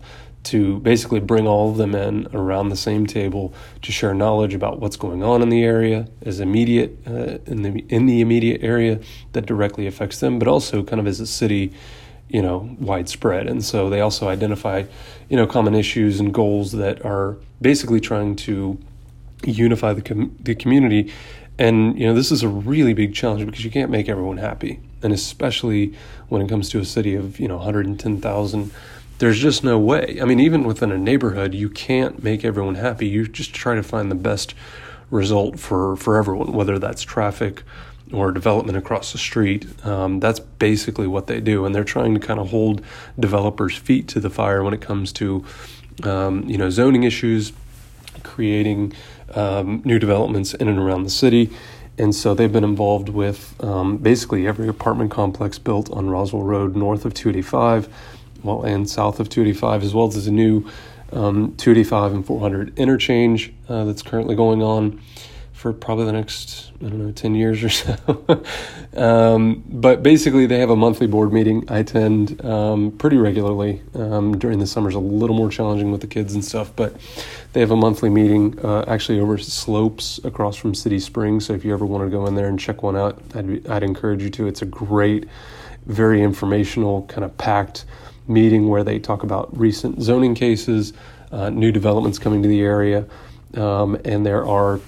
to 0.48 0.78
basically 0.80 1.20
bring 1.20 1.46
all 1.46 1.70
of 1.70 1.76
them 1.76 1.94
in 1.94 2.26
around 2.32 2.70
the 2.70 2.76
same 2.76 3.06
table 3.06 3.52
to 3.82 3.92
share 3.92 4.14
knowledge 4.14 4.54
about 4.54 4.80
what's 4.80 4.96
going 4.96 5.22
on 5.22 5.42
in 5.42 5.50
the 5.50 5.62
area 5.62 6.08
as 6.22 6.40
immediate 6.40 6.96
uh, 7.06 7.38
in 7.46 7.62
the 7.62 7.84
in 7.88 8.06
the 8.06 8.22
immediate 8.22 8.62
area 8.62 8.98
that 9.32 9.44
directly 9.44 9.86
affects 9.86 10.20
them, 10.20 10.38
but 10.38 10.48
also 10.48 10.82
kind 10.82 11.00
of 11.00 11.06
as 11.06 11.20
a 11.20 11.26
city, 11.26 11.70
you 12.28 12.40
know, 12.40 12.74
widespread. 12.80 13.46
And 13.46 13.62
so 13.62 13.90
they 13.90 14.00
also 14.00 14.28
identify, 14.28 14.84
you 15.28 15.36
know, 15.36 15.46
common 15.46 15.74
issues 15.74 16.18
and 16.18 16.32
goals 16.32 16.72
that 16.72 17.04
are 17.04 17.36
basically 17.60 18.00
trying 18.00 18.34
to 18.36 18.78
unify 19.44 19.92
the 19.92 20.02
com- 20.02 20.34
the 20.40 20.54
community. 20.54 21.12
And 21.58 21.98
you 21.98 22.06
know, 22.06 22.14
this 22.14 22.32
is 22.32 22.42
a 22.42 22.48
really 22.48 22.94
big 22.94 23.14
challenge 23.14 23.44
because 23.44 23.64
you 23.64 23.70
can't 23.70 23.90
make 23.90 24.08
everyone 24.08 24.38
happy, 24.38 24.80
and 25.02 25.12
especially 25.12 25.92
when 26.28 26.40
it 26.40 26.48
comes 26.48 26.70
to 26.70 26.78
a 26.78 26.86
city 26.86 27.14
of 27.14 27.38
you 27.38 27.48
know 27.48 27.56
110,000 27.56 28.70
there's 29.18 29.38
just 29.38 29.64
no 29.64 29.78
way. 29.78 30.18
I 30.20 30.24
mean, 30.24 30.40
even 30.40 30.64
within 30.64 30.92
a 30.92 30.98
neighborhood, 30.98 31.54
you 31.54 31.68
can't 31.68 32.22
make 32.22 32.44
everyone 32.44 32.76
happy. 32.76 33.06
You 33.06 33.26
just 33.26 33.52
try 33.52 33.74
to 33.74 33.82
find 33.82 34.10
the 34.10 34.16
best 34.16 34.54
result 35.10 35.58
for, 35.58 35.96
for 35.96 36.16
everyone, 36.16 36.52
whether 36.52 36.78
that's 36.78 37.02
traffic 37.02 37.62
or 38.12 38.30
development 38.32 38.78
across 38.78 39.12
the 39.12 39.18
street. 39.18 39.66
Um, 39.84 40.20
that's 40.20 40.40
basically 40.40 41.06
what 41.06 41.26
they 41.26 41.40
do, 41.40 41.64
and 41.64 41.74
they're 41.74 41.84
trying 41.84 42.14
to 42.14 42.20
kind 42.20 42.40
of 42.40 42.50
hold 42.50 42.82
developers' 43.18 43.76
feet 43.76 44.08
to 44.08 44.20
the 44.20 44.30
fire 44.30 44.62
when 44.62 44.72
it 44.72 44.80
comes 44.80 45.12
to 45.14 45.44
um, 46.04 46.48
you 46.48 46.56
know 46.56 46.70
zoning 46.70 47.02
issues, 47.02 47.52
creating 48.22 48.92
um, 49.34 49.82
new 49.84 49.98
developments 49.98 50.54
in 50.54 50.68
and 50.68 50.78
around 50.78 51.02
the 51.02 51.10
city. 51.10 51.50
And 51.98 52.14
so 52.14 52.32
they've 52.32 52.52
been 52.52 52.64
involved 52.64 53.08
with 53.08 53.56
um, 53.62 53.96
basically 53.96 54.46
every 54.46 54.68
apartment 54.68 55.10
complex 55.10 55.58
built 55.58 55.90
on 55.90 56.08
Roswell 56.08 56.44
Road 56.44 56.76
north 56.76 57.04
of 57.04 57.12
285 57.12 57.88
well, 58.42 58.62
and 58.62 58.88
south 58.88 59.20
of 59.20 59.28
285, 59.28 59.82
as 59.82 59.94
well 59.94 60.06
as 60.08 60.26
a 60.26 60.32
new 60.32 60.68
um, 61.12 61.54
285 61.56 62.12
and 62.12 62.26
400 62.26 62.78
interchange 62.78 63.52
uh, 63.68 63.84
that's 63.84 64.02
currently 64.02 64.36
going 64.36 64.62
on 64.62 65.00
for 65.58 65.72
probably 65.72 66.04
the 66.04 66.12
next 66.12 66.70
I 66.80 66.88
don't 66.88 67.04
know 67.04 67.10
ten 67.10 67.34
years 67.34 67.64
or 67.64 67.68
so. 67.68 68.44
um, 68.96 69.64
but 69.66 70.04
basically, 70.04 70.46
they 70.46 70.60
have 70.60 70.70
a 70.70 70.76
monthly 70.76 71.08
board 71.08 71.32
meeting. 71.32 71.64
I 71.68 71.78
attend 71.78 72.44
um, 72.44 72.92
pretty 72.92 73.16
regularly. 73.16 73.82
Um, 73.94 74.38
during 74.38 74.60
the 74.60 74.68
summer's 74.68 74.94
a 74.94 75.00
little 75.00 75.34
more 75.34 75.50
challenging 75.50 75.90
with 75.90 76.00
the 76.00 76.06
kids 76.06 76.34
and 76.34 76.44
stuff, 76.44 76.70
but 76.76 76.94
they 77.52 77.60
have 77.60 77.72
a 77.72 77.76
monthly 77.76 78.08
meeting 78.08 78.56
uh, 78.64 78.84
actually 78.86 79.18
over 79.18 79.36
slopes 79.36 80.20
across 80.22 80.54
from 80.54 80.76
City 80.76 81.00
Springs. 81.00 81.46
So 81.46 81.54
if 81.54 81.64
you 81.64 81.72
ever 81.72 81.84
want 81.84 82.04
to 82.04 82.10
go 82.10 82.26
in 82.26 82.36
there 82.36 82.46
and 82.46 82.58
check 82.58 82.84
one 82.84 82.96
out, 82.96 83.20
I'd, 83.34 83.66
I'd 83.66 83.82
encourage 83.82 84.22
you 84.22 84.30
to. 84.30 84.46
It's 84.46 84.62
a 84.62 84.66
great, 84.66 85.28
very 85.86 86.22
informational, 86.22 87.02
kind 87.06 87.24
of 87.24 87.36
packed 87.36 87.84
meeting 88.28 88.68
where 88.68 88.84
they 88.84 88.98
talk 88.98 89.22
about 89.22 89.56
recent 89.58 90.02
zoning 90.02 90.34
cases, 90.34 90.92
uh, 91.32 91.50
new 91.50 91.72
developments 91.72 92.18
coming 92.18 92.42
to 92.42 92.48
the 92.48 92.60
area, 92.60 93.06
um, 93.54 93.98
and 94.04 94.24
there 94.24 94.46
are 94.46 94.80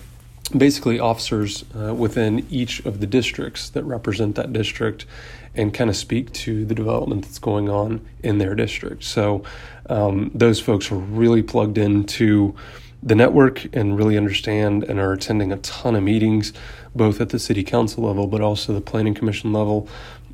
basically 0.57 0.99
officers 0.99 1.65
uh, 1.77 1.95
within 1.95 2.47
each 2.51 2.85
of 2.85 3.01
the 3.01 3.07
districts 3.07 3.71
that 3.71 3.85
represent 3.85 4.35
that 4.35 4.53
district 4.53 5.07
and 5.55 5.73
kind 5.75 5.91
of 5.91 5.97
speak 5.97 6.33
to 6.33 6.65
the 6.65 6.75
development 6.75 7.23
that's 7.23 7.39
going 7.39 7.69
on 7.69 8.07
in 8.23 8.39
their 8.39 8.55
district. 8.55 9.05
So 9.05 9.43
um, 9.89 10.31
those 10.35 10.61
folks 10.61 10.91
are 10.91 10.97
really 10.97 11.43
plugged 11.43 11.79
into 11.79 12.55
the 13.03 13.15
network 13.15 13.75
and 13.75 13.97
really 13.97 14.17
understand 14.17 14.85
and 14.85 15.01
are 15.01 15.13
attending 15.13 15.53
a 15.53 15.57
ton 15.59 15.97
of 15.97 16.03
meetings, 16.03 16.53
both 16.95 17.21
at 17.21 17.31
the 17.31 17.39
city 17.39 17.65
council 17.65 18.05
level 18.05 18.27
but 18.27 18.41
also 18.41 18.73
the 18.73 18.81
planning 18.81 19.15
commission 19.15 19.53
level. 19.53 19.89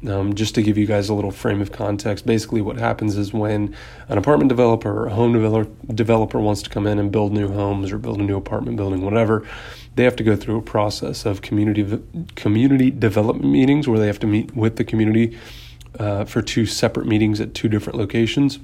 Um, 0.07 0.35
just 0.35 0.55
to 0.57 0.63
give 0.63 0.77
you 0.77 0.87
guys 0.87 1.09
a 1.09 1.15
little 1.15 1.31
frame 1.31 1.63
of 1.63 1.73
context, 1.73 2.27
basically 2.27 2.61
what 2.61 2.77
happens 2.77 3.17
is 3.17 3.33
when 3.33 3.75
an 4.09 4.19
apartment 4.19 4.51
developer 4.51 4.91
or 4.91 5.07
a 5.07 5.15
home 5.15 5.33
developer, 5.33 5.71
developer 5.93 6.39
wants 6.39 6.61
to 6.63 6.71
come 6.71 6.87
in 6.87 6.99
and 6.99 7.11
build 7.11 7.33
new 7.33 7.49
homes 7.49 7.91
or 7.91 7.99
build 7.99 8.21
a 8.21 8.23
new 8.23 8.37
apartment 8.37 8.77
building, 8.77 9.03
whatever, 9.03 9.47
they 9.95 10.05
have 10.05 10.15
to 10.17 10.23
go 10.23 10.37
through 10.37 10.59
a 10.59 10.63
process 10.63 11.25
of 11.25 11.41
community 11.41 11.99
community 12.35 12.91
development 12.91 13.51
meetings 13.51 13.89
where 13.89 13.99
they 13.99 14.07
have 14.07 14.21
to 14.21 14.27
meet 14.27 14.55
with 14.55 14.77
the 14.77 14.85
community 14.85 15.37
uh, 15.99 16.25
for 16.27 16.43
two 16.43 16.67
separate 16.67 17.07
meetings 17.07 17.41
at 17.41 17.55
two 17.55 17.69
different 17.69 17.99
locations. 17.99 18.59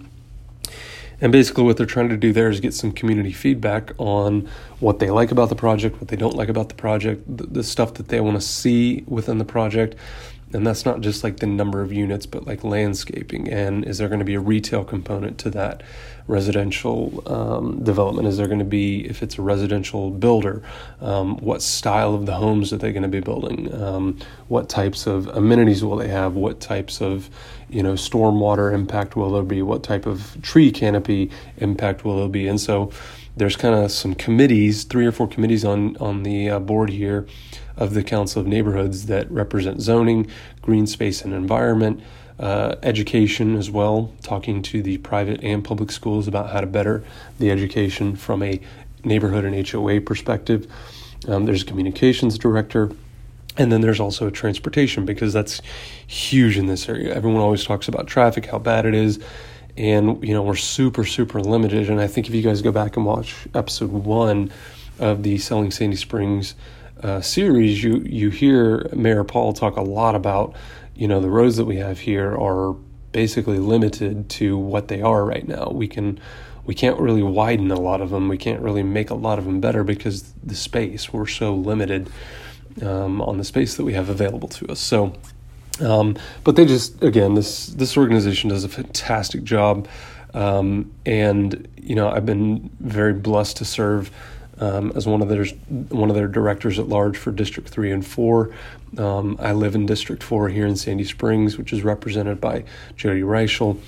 And 1.23 1.31
basically, 1.31 1.63
what 1.63 1.77
they're 1.77 1.87
trying 1.87 2.09
to 2.09 2.17
do 2.17 2.33
there 2.33 2.51
is 2.51 2.59
get 2.59 2.75
some 2.75 2.91
community 2.91 3.33
feedback 3.33 3.93
on 3.97 4.49
what 4.81 4.99
they 4.99 5.09
like 5.09 5.31
about 5.31 5.51
the 5.51 5.55
project, 5.55 6.01
what 6.01 6.09
they 6.09 6.17
don't 6.17 6.35
like 6.35 6.49
about 6.49 6.69
the 6.69 6.75
project, 6.75 7.25
the, 7.37 7.47
the 7.47 7.63
stuff 7.63 7.95
that 7.95 8.09
they 8.09 8.21
want 8.21 8.37
to 8.37 8.41
see 8.47 9.05
within 9.07 9.39
the 9.39 9.45
project, 9.45 9.95
and 10.55 10.67
that's 10.67 10.85
not 10.85 11.01
just 11.01 11.25
like 11.25 11.39
the 11.39 11.47
number 11.47 11.81
of 11.81 11.93
units 11.93 12.27
but 12.27 12.47
like 12.47 12.65
landscaping. 12.65 13.49
And 13.49 13.85
is 13.85 13.99
there 13.99 14.09
going 14.09 14.19
to 14.19 14.25
be 14.25 14.35
a 14.35 14.41
retail 14.41 14.85
component 14.85 15.39
to 15.39 15.51
that 15.51 15.83
residential 16.27 17.23
um, 17.27 17.83
development? 17.83 18.29
Is 18.29 18.37
there 18.37 18.47
going 18.47 18.59
to 18.59 18.65
be 18.65 19.07
if 19.07 19.23
it's 19.23 19.39
a 19.39 19.43
residential 19.43 20.11
builder 20.11 20.63
um, 21.01 21.37
what 21.39 21.63
style 21.63 22.15
of 22.15 22.27
the 22.27 22.35
homes 22.35 22.73
are 22.73 22.77
they 22.77 22.93
going 22.93 23.03
to 23.03 23.09
be 23.09 23.21
building? 23.21 23.73
Um, 23.75 24.19
what 24.49 24.69
types 24.69 25.07
of 25.07 25.27
amenities 25.29 25.85
will 25.85 25.97
they 25.97 26.09
have? 26.09 26.35
What 26.35 26.61
types 26.61 27.01
of 27.01 27.29
you 27.69 27.83
know 27.83 27.95
stormwater 27.95 28.73
impact 28.73 29.17
will 29.17 29.33
there 29.33 29.43
be? 29.43 29.63
What 29.63 29.83
type 29.83 30.07
of 30.07 30.37
tree 30.43 30.71
canopy 30.71 31.31
impact 31.59 32.05
will 32.05 32.19
there 32.19 32.29
be? 32.29 32.47
And 32.47 32.61
so 32.61 32.93
there's 33.37 33.57
kind 33.57 33.75
of 33.75 33.91
some 33.91 34.15
committees 34.15 34.85
three 34.85 35.07
or 35.07 35.13
four 35.13 35.27
committees 35.27 35.65
on 35.65 35.97
on 35.99 36.23
the 36.23 36.51
uh, 36.51 36.59
board 36.59 36.91
here 36.91 37.27
of 37.77 37.95
the 37.95 38.03
Council 38.03 38.41
of 38.41 38.47
Neighborhoods 38.47 39.07
that 39.07 39.31
represent 39.31 39.81
zoning, 39.81 40.31
green 40.61 40.87
space 40.87 41.23
and 41.23 41.33
environment, 41.33 42.01
uh, 42.39 42.77
education 42.83 43.57
as 43.57 43.71
well, 43.71 44.13
talking 44.23 44.63
to 44.63 44.83
the 44.83 44.99
private 44.99 45.43
and 45.43 45.65
public 45.65 45.91
schools 45.91 46.29
about 46.29 46.51
how 46.51 46.61
to 46.61 46.67
better 46.67 47.03
the 47.39 47.51
education 47.51 48.17
from 48.17 48.43
a 48.43 48.61
neighborhood 49.05 49.45
and 49.45 49.69
HOA 49.69 50.01
perspective. 50.01 50.67
Um, 51.29 51.47
there's 51.47 51.63
a 51.63 51.67
communications 51.67 52.39
director. 52.39 52.91
And 53.59 53.71
then 53.71 53.83
there's 53.83 54.01
also 54.01 54.31
transportation 54.31 55.05
because 55.05 55.35
that's 55.35 55.61
huge 56.07 56.57
in 56.57 56.67
this 56.67 56.89
area. 56.89 57.15
Everyone 57.15 57.43
always 57.43 57.65
talks 57.65 57.87
about 57.87 58.07
traffic, 58.07 58.47
how 58.47 58.59
bad 58.59 58.87
it 58.87 58.95
is. 58.95 59.23
And, 59.77 60.23
you 60.27 60.35
know, 60.35 60.43
we're 60.43 60.57
super, 60.57 61.05
super 61.05 61.41
limited. 61.41 61.89
And 61.89 62.01
I 62.01 62.07
think 62.07 62.29
if 62.29 62.35
you 62.35 62.43
guys 62.43 62.61
go 62.63 62.73
back 62.73 62.97
and 62.97 63.07
watch 63.07 63.35
episode 63.55 63.91
one 63.91 64.53
of 64.99 65.23
the 65.23 65.39
Selling 65.39 65.71
Sandy 65.71 65.97
Springs 65.97 66.55
uh, 67.03 67.21
series, 67.21 67.83
you 67.83 67.99
you 68.07 68.31
hear 68.31 68.89
Mayor 68.95 69.25
Paul 69.25 69.53
talk 69.53 69.77
a 69.77 69.83
lot 69.83 70.15
about, 70.15 70.55
you 70.95 71.09
know, 71.09 71.21
the 71.21 71.31
roads 71.31 71.57
that 71.57 71.65
we 71.65 71.77
have 71.77 71.99
here 71.99 72.37
are 72.37 72.75
basically 73.13 73.59
limited 73.59 74.29
to 74.29 74.57
what 74.59 74.89
they 74.89 75.03
are 75.03 75.25
right 75.25 75.47
now. 75.47 75.71
We 75.73 75.89
can 75.89 76.21
we 76.65 76.75
can't 76.75 76.99
really 77.01 77.23
widen 77.23 77.71
a 77.71 77.81
lot 77.81 78.01
of 78.01 78.11
them. 78.11 78.29
We 78.29 78.39
can't 78.39 78.61
really 78.61 78.83
make 78.83 79.11
a 79.11 79.15
lot 79.15 79.39
of 79.39 79.45
them 79.45 79.61
better 79.61 79.85
because 79.85 80.33
the 80.45 80.55
space 80.55 81.13
we're 81.13 81.27
so 81.27 81.55
limited 81.55 82.11
um, 82.81 83.21
on 83.21 83.39
the 83.39 83.45
space 83.45 83.77
that 83.77 83.85
we 83.85 83.95
have 83.95 84.09
available 84.09 84.49
to 84.49 84.67
us. 84.69 84.81
So, 84.81 85.15
um, 85.83 86.17
but 86.45 86.57
they 86.57 86.65
just 86.65 87.03
again 87.03 87.35
this 87.35 87.67
this 87.67 87.97
organization 87.97 88.51
does 88.51 88.65
a 88.65 88.69
fantastic 88.69 89.45
job, 89.45 89.89
um, 90.35 90.93
and 91.05 91.69
you 91.77 91.95
know 91.95 92.11
I've 92.11 92.27
been 92.27 92.71
very 92.81 93.13
blessed 93.13 93.59
to 93.59 93.65
serve 93.65 94.11
um, 94.59 94.93
as 94.95 95.07
one 95.07 95.23
of 95.23 95.29
their 95.29 95.45
one 95.91 96.09
of 96.09 96.17
their 96.17 96.29
directors 96.29 96.79
at 96.79 96.89
large 96.89 97.17
for 97.17 97.33
District 97.33 97.69
Three 97.69 97.91
and 97.91 98.07
Four. 98.07 98.55
Um, 98.97 99.37
I 99.41 99.53
live 99.53 99.75
in 99.75 99.87
District 99.87 100.23
Four 100.23 100.49
here 100.49 100.67
in 100.67 100.77
Sandy 100.77 101.05
Springs, 101.05 101.59
which 101.59 101.73
is 101.73 101.83
represented 101.83 102.41
by 102.41 102.65
Jody 102.97 103.23
Reichel, 103.23 103.79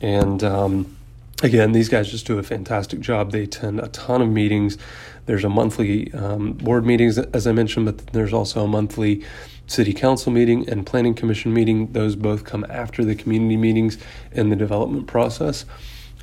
and 0.00 0.42
um, 0.44 0.96
again, 1.42 1.72
these 1.72 1.88
guys 1.88 2.10
just 2.10 2.26
do 2.26 2.38
a 2.38 2.42
fantastic 2.42 3.00
job. 3.00 3.32
They 3.32 3.44
attend 3.44 3.80
a 3.80 3.88
ton 3.88 4.22
of 4.22 4.28
meetings. 4.28 4.78
There's 5.26 5.44
a 5.44 5.48
monthly 5.48 6.12
um, 6.14 6.54
board 6.54 6.84
meetings, 6.84 7.18
as 7.18 7.46
I 7.46 7.52
mentioned, 7.52 7.86
but 7.86 8.06
there's 8.08 8.32
also 8.32 8.64
a 8.64 8.68
monthly 8.68 9.24
city 9.66 9.92
council 9.92 10.32
meeting 10.32 10.68
and 10.68 10.84
planning 10.84 11.14
commission 11.14 11.52
meeting. 11.52 11.92
Those 11.92 12.16
both 12.16 12.44
come 12.44 12.66
after 12.68 13.04
the 13.04 13.14
community 13.14 13.56
meetings 13.56 13.98
in 14.32 14.50
the 14.50 14.56
development 14.56 15.06
process. 15.06 15.64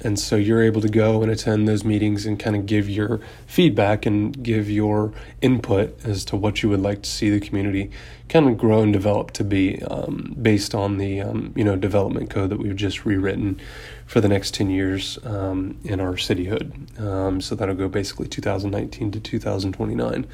And 0.02 0.20
so 0.20 0.36
you're 0.36 0.64
able 0.64 0.82
to 0.82 0.90
go 0.90 1.22
and 1.22 1.32
attend 1.32 1.68
those 1.68 1.84
meetings 1.84 2.26
and 2.26 2.40
kind 2.40 2.56
of 2.56 2.66
give 2.66 2.90
your 2.90 3.20
feedback 3.48 4.06
and 4.06 4.42
give 4.44 4.70
your 4.70 5.14
input 5.42 6.00
as 6.06 6.24
to 6.26 6.36
what 6.36 6.64
you 6.64 6.70
would 6.70 6.82
like 6.82 7.02
to 7.04 7.10
see 7.10 7.30
the 7.30 7.40
community 7.40 7.92
kind 8.30 8.48
of 8.48 8.58
grow 8.58 8.82
and 8.82 8.94
develop 8.94 9.32
to 9.32 9.44
be 9.44 9.82
um, 9.84 10.36
based 10.40 10.74
on 10.76 10.98
the 10.98 11.20
um, 11.20 11.52
you 11.56 11.64
know 11.64 11.76
development 11.76 12.30
code 12.30 12.52
that 12.52 12.60
we've 12.60 12.76
just 12.76 13.04
rewritten 13.04 13.60
for 14.06 14.22
the 14.22 14.30
next 14.30 14.54
10 14.54 14.70
years 14.70 15.20
um, 15.24 15.78
in 15.84 16.00
our 16.00 16.14
cityhood. 16.14 17.00
Um, 17.00 17.42
so 17.42 17.56
that'll 17.56 17.76
go 17.76 17.88
basically 17.88 18.28
2019 18.28 19.12
to 19.12 19.20
2029. 19.20 20.26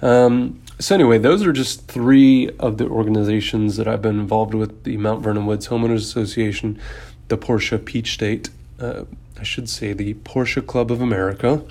Um, 0.00 0.60
so 0.80 0.94
anyway, 0.94 1.18
those 1.18 1.44
are 1.44 1.52
just 1.52 1.86
three 1.86 2.50
of 2.58 2.78
the 2.78 2.88
organizations 2.88 3.76
that 3.76 3.86
I've 3.86 4.02
been 4.02 4.18
involved 4.18 4.54
with: 4.54 4.84
the 4.84 4.96
Mount 4.96 5.22
Vernon 5.22 5.46
Woods 5.46 5.68
Homeowners 5.68 5.96
Association, 5.96 6.80
the 7.28 7.36
Porsche 7.36 7.84
Peach 7.84 8.14
State 8.14 8.50
uh, 8.82 9.04
I 9.38 9.42
should 9.44 9.68
say, 9.68 9.92
the 9.92 10.14
Porsche 10.14 10.64
Club 10.66 10.90
of 10.90 11.00
America, 11.00 11.64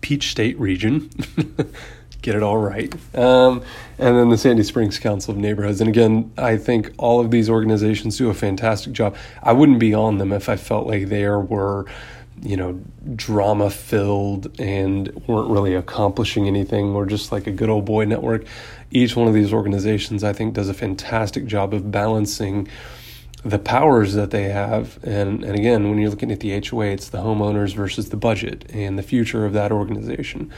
Peach 0.00 0.30
State 0.30 0.58
Region. 0.58 1.10
Get 2.22 2.36
it 2.36 2.42
all 2.42 2.58
right. 2.58 2.94
Um, 3.16 3.62
and 3.98 4.16
then 4.16 4.28
the 4.28 4.38
Sandy 4.38 4.62
Springs 4.62 4.98
Council 4.98 5.32
of 5.32 5.38
Neighborhoods. 5.38 5.80
And 5.80 5.90
again, 5.90 6.32
I 6.38 6.56
think 6.56 6.92
all 6.96 7.20
of 7.20 7.32
these 7.32 7.50
organizations 7.50 8.16
do 8.16 8.30
a 8.30 8.34
fantastic 8.34 8.92
job. 8.92 9.16
I 9.42 9.52
wouldn't 9.52 9.80
be 9.80 9.92
on 9.92 10.18
them 10.18 10.32
if 10.32 10.48
I 10.48 10.54
felt 10.54 10.86
like 10.86 11.08
there 11.08 11.40
were, 11.40 11.86
you 12.40 12.56
know, 12.56 12.80
drama 13.16 13.70
filled 13.70 14.60
and 14.60 15.08
weren't 15.26 15.50
really 15.50 15.74
accomplishing 15.74 16.46
anything 16.46 16.90
or 16.90 17.06
just 17.06 17.32
like 17.32 17.48
a 17.48 17.52
good 17.52 17.68
old 17.68 17.86
boy 17.86 18.04
network. 18.04 18.44
Each 18.92 19.16
one 19.16 19.26
of 19.26 19.34
these 19.34 19.52
organizations, 19.52 20.22
I 20.22 20.32
think, 20.32 20.54
does 20.54 20.68
a 20.68 20.74
fantastic 20.74 21.46
job 21.46 21.74
of 21.74 21.90
balancing 21.90 22.68
the 23.44 23.58
powers 23.58 24.14
that 24.14 24.30
they 24.30 24.44
have. 24.44 24.98
And, 25.02 25.42
and 25.42 25.56
again, 25.56 25.88
when 25.88 25.98
you're 25.98 26.10
looking 26.10 26.30
at 26.30 26.40
the 26.40 26.60
HOA, 26.64 26.86
it's 26.86 27.08
the 27.08 27.18
homeowners 27.18 27.74
versus 27.74 28.10
the 28.10 28.16
budget 28.16 28.64
and 28.72 28.98
the 28.98 29.02
future 29.02 29.44
of 29.44 29.52
that 29.54 29.72
organization. 29.72 30.52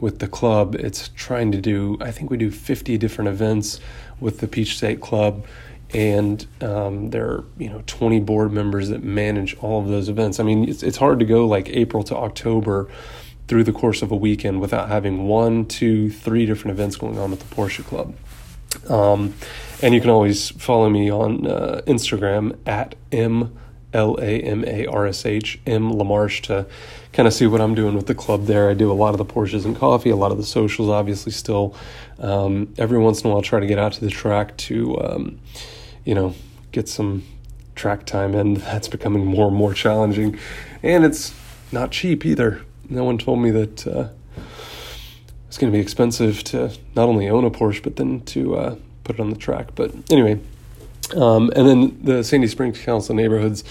With 0.00 0.20
the 0.20 0.28
club, 0.28 0.74
it's 0.74 1.10
trying 1.14 1.52
to 1.52 1.60
do, 1.60 1.98
I 2.00 2.10
think 2.10 2.30
we 2.30 2.38
do 2.38 2.50
50 2.50 2.96
different 2.96 3.28
events 3.28 3.80
with 4.20 4.38
the 4.40 4.48
Peach 4.48 4.76
State 4.76 5.00
Club. 5.00 5.44
And 5.92 6.46
um, 6.62 7.10
there 7.10 7.26
are, 7.26 7.44
you 7.58 7.68
know, 7.68 7.82
20 7.86 8.20
board 8.20 8.52
members 8.52 8.88
that 8.88 9.02
manage 9.02 9.56
all 9.58 9.82
of 9.82 9.88
those 9.88 10.08
events. 10.08 10.40
I 10.40 10.44
mean, 10.44 10.68
it's, 10.68 10.82
it's 10.82 10.96
hard 10.96 11.18
to 11.18 11.26
go 11.26 11.46
like 11.46 11.68
April 11.68 12.02
to 12.04 12.16
October 12.16 12.88
through 13.48 13.64
the 13.64 13.72
course 13.72 14.00
of 14.00 14.12
a 14.12 14.16
weekend 14.16 14.60
without 14.60 14.88
having 14.88 15.26
one, 15.26 15.66
two, 15.66 16.08
three 16.08 16.46
different 16.46 16.70
events 16.70 16.96
going 16.96 17.18
on 17.18 17.32
with 17.32 17.40
the 17.40 17.54
Porsche 17.54 17.84
Club. 17.84 18.14
Um, 18.88 19.34
and 19.82 19.94
you 19.94 20.00
can 20.00 20.10
always 20.10 20.50
follow 20.50 20.88
me 20.90 21.10
on 21.10 21.46
uh, 21.46 21.80
Instagram 21.86 22.58
at 22.66 22.94
M 23.12 23.56
L 23.92 24.16
A 24.20 24.40
M 24.40 24.64
A 24.66 24.86
R 24.86 25.06
S 25.06 25.26
H 25.26 25.58
M 25.66 25.90
Lamarche 25.90 26.42
to 26.42 26.66
kind 27.12 27.26
of 27.26 27.34
see 27.34 27.46
what 27.46 27.60
I'm 27.60 27.74
doing 27.74 27.94
with 27.94 28.06
the 28.06 28.14
club 28.14 28.46
there. 28.46 28.70
I 28.70 28.74
do 28.74 28.90
a 28.90 28.94
lot 28.94 29.14
of 29.14 29.18
the 29.18 29.24
Porsches 29.24 29.64
and 29.64 29.76
coffee, 29.76 30.10
a 30.10 30.16
lot 30.16 30.30
of 30.30 30.36
the 30.36 30.44
socials, 30.44 30.88
obviously, 30.88 31.32
still. 31.32 31.74
Um, 32.18 32.72
every 32.78 32.98
once 32.98 33.22
in 33.22 33.30
a 33.30 33.32
while, 33.32 33.42
try 33.42 33.60
to 33.60 33.66
get 33.66 33.78
out 33.78 33.92
to 33.94 34.00
the 34.00 34.10
track 34.10 34.56
to, 34.58 35.00
um, 35.00 35.40
you 36.04 36.14
know, 36.14 36.34
get 36.72 36.88
some 36.88 37.24
track 37.74 38.06
time 38.06 38.34
in. 38.34 38.54
That's 38.54 38.88
becoming 38.88 39.26
more 39.26 39.48
and 39.48 39.56
more 39.56 39.74
challenging. 39.74 40.38
And 40.82 41.04
it's 41.04 41.34
not 41.72 41.90
cheap 41.90 42.24
either. 42.24 42.62
No 42.88 43.04
one 43.04 43.18
told 43.18 43.40
me 43.40 43.50
that. 43.50 43.86
Uh, 43.86 44.08
it's 45.48 45.58
going 45.58 45.72
to 45.72 45.76
be 45.76 45.82
expensive 45.82 46.44
to 46.44 46.70
not 46.94 47.08
only 47.08 47.28
own 47.28 47.44
a 47.44 47.50
Porsche, 47.50 47.82
but 47.82 47.96
then 47.96 48.20
to 48.20 48.54
uh, 48.54 48.76
put 49.04 49.16
it 49.16 49.20
on 49.20 49.30
the 49.30 49.36
track. 49.36 49.68
But 49.74 49.92
anyway, 50.10 50.40
um, 51.16 51.50
and 51.56 51.66
then 51.66 51.98
the 52.02 52.22
Sandy 52.22 52.46
Springs 52.46 52.80
Council 52.80 53.14
Neighborhoods, 53.14 53.64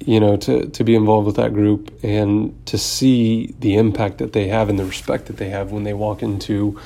you 0.00 0.18
know, 0.18 0.36
to, 0.38 0.66
to 0.66 0.84
be 0.84 0.94
involved 0.94 1.26
with 1.26 1.36
that 1.36 1.52
group 1.52 1.92
and 2.02 2.54
to 2.66 2.78
see 2.78 3.54
the 3.60 3.76
impact 3.76 4.18
that 4.18 4.32
they 4.32 4.48
have 4.48 4.68
and 4.68 4.78
the 4.78 4.84
respect 4.84 5.26
that 5.26 5.36
they 5.36 5.50
have 5.50 5.72
when 5.72 5.84
they 5.84 5.94
walk 5.94 6.22
into 6.22 6.80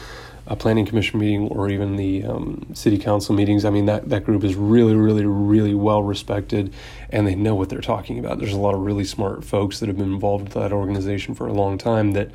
a 0.46 0.56
planning 0.56 0.84
commission 0.84 1.18
meeting 1.18 1.48
or 1.48 1.70
even 1.70 1.96
the 1.96 2.22
um, 2.24 2.66
city 2.74 2.98
council 2.98 3.34
meetings. 3.34 3.64
I 3.64 3.70
mean, 3.70 3.86
that, 3.86 4.10
that 4.10 4.24
group 4.24 4.44
is 4.44 4.54
really, 4.54 4.94
really, 4.94 5.24
really 5.24 5.74
well 5.74 6.02
respected 6.02 6.72
and 7.08 7.26
they 7.26 7.34
know 7.34 7.54
what 7.54 7.70
they're 7.70 7.80
talking 7.80 8.18
about. 8.18 8.38
There's 8.38 8.52
a 8.52 8.58
lot 8.58 8.74
of 8.74 8.80
really 8.80 9.04
smart 9.04 9.44
folks 9.44 9.80
that 9.80 9.86
have 9.86 9.96
been 9.96 10.12
involved 10.12 10.44
with 10.44 10.54
that 10.54 10.72
organization 10.72 11.34
for 11.34 11.46
a 11.46 11.52
long 11.52 11.78
time 11.78 12.12
that 12.12 12.30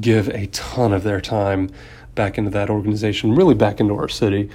give 0.00 0.28
a 0.30 0.46
ton 0.48 0.92
of 0.92 1.04
their 1.04 1.20
time 1.20 1.70
back 2.16 2.38
into 2.38 2.50
that 2.50 2.68
organization, 2.70 3.36
really 3.36 3.54
back 3.54 3.78
into 3.78 3.94
our 3.94 4.08
city. 4.08 4.50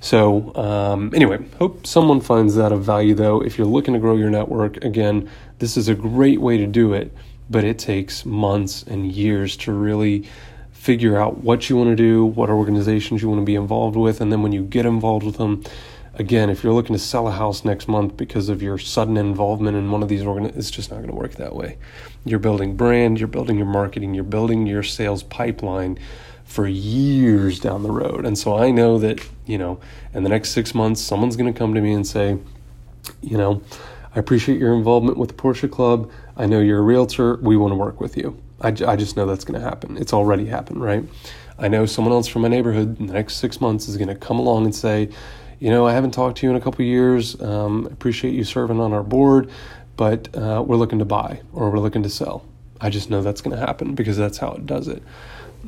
So, 0.00 0.54
um, 0.56 1.12
anyway, 1.14 1.38
hope 1.58 1.86
someone 1.86 2.22
finds 2.22 2.54
that 2.54 2.72
of 2.72 2.82
value 2.82 3.14
though. 3.14 3.42
If 3.42 3.58
you're 3.58 3.66
looking 3.66 3.92
to 3.92 4.00
grow 4.00 4.16
your 4.16 4.30
network, 4.30 4.82
again, 4.82 5.30
this 5.58 5.76
is 5.76 5.88
a 5.88 5.94
great 5.94 6.40
way 6.40 6.56
to 6.56 6.66
do 6.66 6.94
it, 6.94 7.14
but 7.50 7.64
it 7.64 7.78
takes 7.78 8.24
months 8.24 8.82
and 8.82 9.12
years 9.12 9.58
to 9.58 9.72
really 9.72 10.26
figure 10.72 11.18
out 11.18 11.38
what 11.38 11.68
you 11.68 11.76
want 11.76 11.90
to 11.90 11.96
do, 11.96 12.24
what 12.24 12.48
organizations 12.48 13.20
you 13.20 13.28
want 13.28 13.42
to 13.42 13.44
be 13.44 13.54
involved 13.54 13.96
with, 13.96 14.22
and 14.22 14.32
then 14.32 14.42
when 14.42 14.52
you 14.52 14.62
get 14.62 14.86
involved 14.86 15.26
with 15.26 15.36
them, 15.36 15.62
again, 16.14 16.50
if 16.50 16.62
you're 16.62 16.72
looking 16.72 16.94
to 16.94 16.98
sell 16.98 17.28
a 17.28 17.32
house 17.32 17.64
next 17.64 17.88
month 17.88 18.16
because 18.16 18.48
of 18.48 18.62
your 18.62 18.78
sudden 18.78 19.16
involvement 19.16 19.76
in 19.76 19.90
one 19.90 20.02
of 20.02 20.08
these 20.08 20.22
organizations, 20.22 20.66
it's 20.66 20.76
just 20.76 20.90
not 20.90 20.98
going 20.98 21.10
to 21.10 21.14
work 21.14 21.32
that 21.34 21.54
way. 21.54 21.78
You're 22.24 22.38
building 22.38 22.76
brand, 22.76 23.18
you're 23.18 23.28
building 23.28 23.56
your 23.56 23.66
marketing, 23.66 24.14
you're 24.14 24.24
building 24.24 24.66
your 24.66 24.82
sales 24.82 25.22
pipeline 25.22 25.98
for 26.44 26.66
years 26.66 27.60
down 27.60 27.82
the 27.82 27.90
road. 27.90 28.26
And 28.26 28.36
so 28.36 28.58
I 28.58 28.70
know 28.70 28.98
that, 28.98 29.20
you 29.46 29.56
know, 29.56 29.80
in 30.12 30.24
the 30.24 30.28
next 30.28 30.50
six 30.50 30.74
months, 30.74 31.00
someone's 31.00 31.36
going 31.36 31.52
to 31.52 31.56
come 31.56 31.74
to 31.74 31.80
me 31.80 31.92
and 31.92 32.06
say, 32.06 32.38
you 33.22 33.38
know, 33.38 33.62
I 34.14 34.18
appreciate 34.18 34.58
your 34.58 34.74
involvement 34.74 35.16
with 35.16 35.28
the 35.28 35.36
Porsche 35.36 35.70
Club. 35.70 36.10
I 36.36 36.46
know 36.46 36.58
you're 36.58 36.80
a 36.80 36.82
realtor. 36.82 37.36
We 37.36 37.56
want 37.56 37.70
to 37.70 37.76
work 37.76 38.00
with 38.00 38.16
you. 38.16 38.36
I, 38.60 38.68
I 38.68 38.96
just 38.96 39.16
know 39.16 39.26
that's 39.26 39.44
going 39.44 39.60
to 39.60 39.66
happen. 39.66 39.96
It's 39.96 40.12
already 40.12 40.46
happened, 40.46 40.82
right? 40.82 41.04
I 41.58 41.68
know 41.68 41.86
someone 41.86 42.12
else 42.12 42.26
from 42.26 42.42
my 42.42 42.48
neighborhood 42.48 42.98
in 42.98 43.06
the 43.06 43.12
next 43.12 43.36
six 43.36 43.60
months 43.60 43.86
is 43.86 43.96
going 43.96 44.08
to 44.08 44.14
come 44.14 44.38
along 44.38 44.64
and 44.64 44.74
say, 44.74 45.10
you 45.60 45.70
know, 45.70 45.86
I 45.86 45.92
haven't 45.92 46.12
talked 46.12 46.38
to 46.38 46.46
you 46.46 46.50
in 46.50 46.56
a 46.56 46.60
couple 46.60 46.84
years. 46.84 47.40
Um, 47.40 47.86
appreciate 47.86 48.34
you 48.34 48.42
serving 48.42 48.80
on 48.80 48.92
our 48.92 49.04
board, 49.04 49.50
but 49.96 50.34
uh, 50.36 50.64
we're 50.66 50.76
looking 50.76 50.98
to 50.98 51.04
buy 51.04 51.40
or 51.52 51.70
we're 51.70 51.78
looking 51.78 52.02
to 52.02 52.10
sell. 52.10 52.44
I 52.80 52.90
just 52.90 53.10
know 53.10 53.22
that's 53.22 53.42
going 53.42 53.56
to 53.56 53.64
happen 53.64 53.94
because 53.94 54.16
that's 54.16 54.38
how 54.38 54.52
it 54.52 54.66
does 54.66 54.88
it 54.88 55.02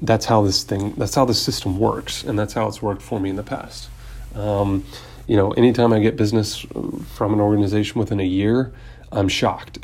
that's 0.00 0.24
how 0.24 0.42
this 0.42 0.62
thing 0.62 0.92
that's 0.96 1.14
how 1.14 1.24
the 1.24 1.34
system 1.34 1.78
works 1.78 2.24
and 2.24 2.38
that's 2.38 2.54
how 2.54 2.66
it's 2.66 2.80
worked 2.80 3.02
for 3.02 3.20
me 3.20 3.30
in 3.30 3.36
the 3.36 3.42
past 3.42 3.88
um, 4.34 4.84
you 5.26 5.36
know 5.36 5.50
anytime 5.52 5.92
i 5.92 5.98
get 5.98 6.16
business 6.16 6.58
from 7.14 7.32
an 7.32 7.40
organization 7.40 7.98
within 7.98 8.20
a 8.20 8.24
year 8.24 8.72
i'm 9.10 9.28
shocked 9.28 9.78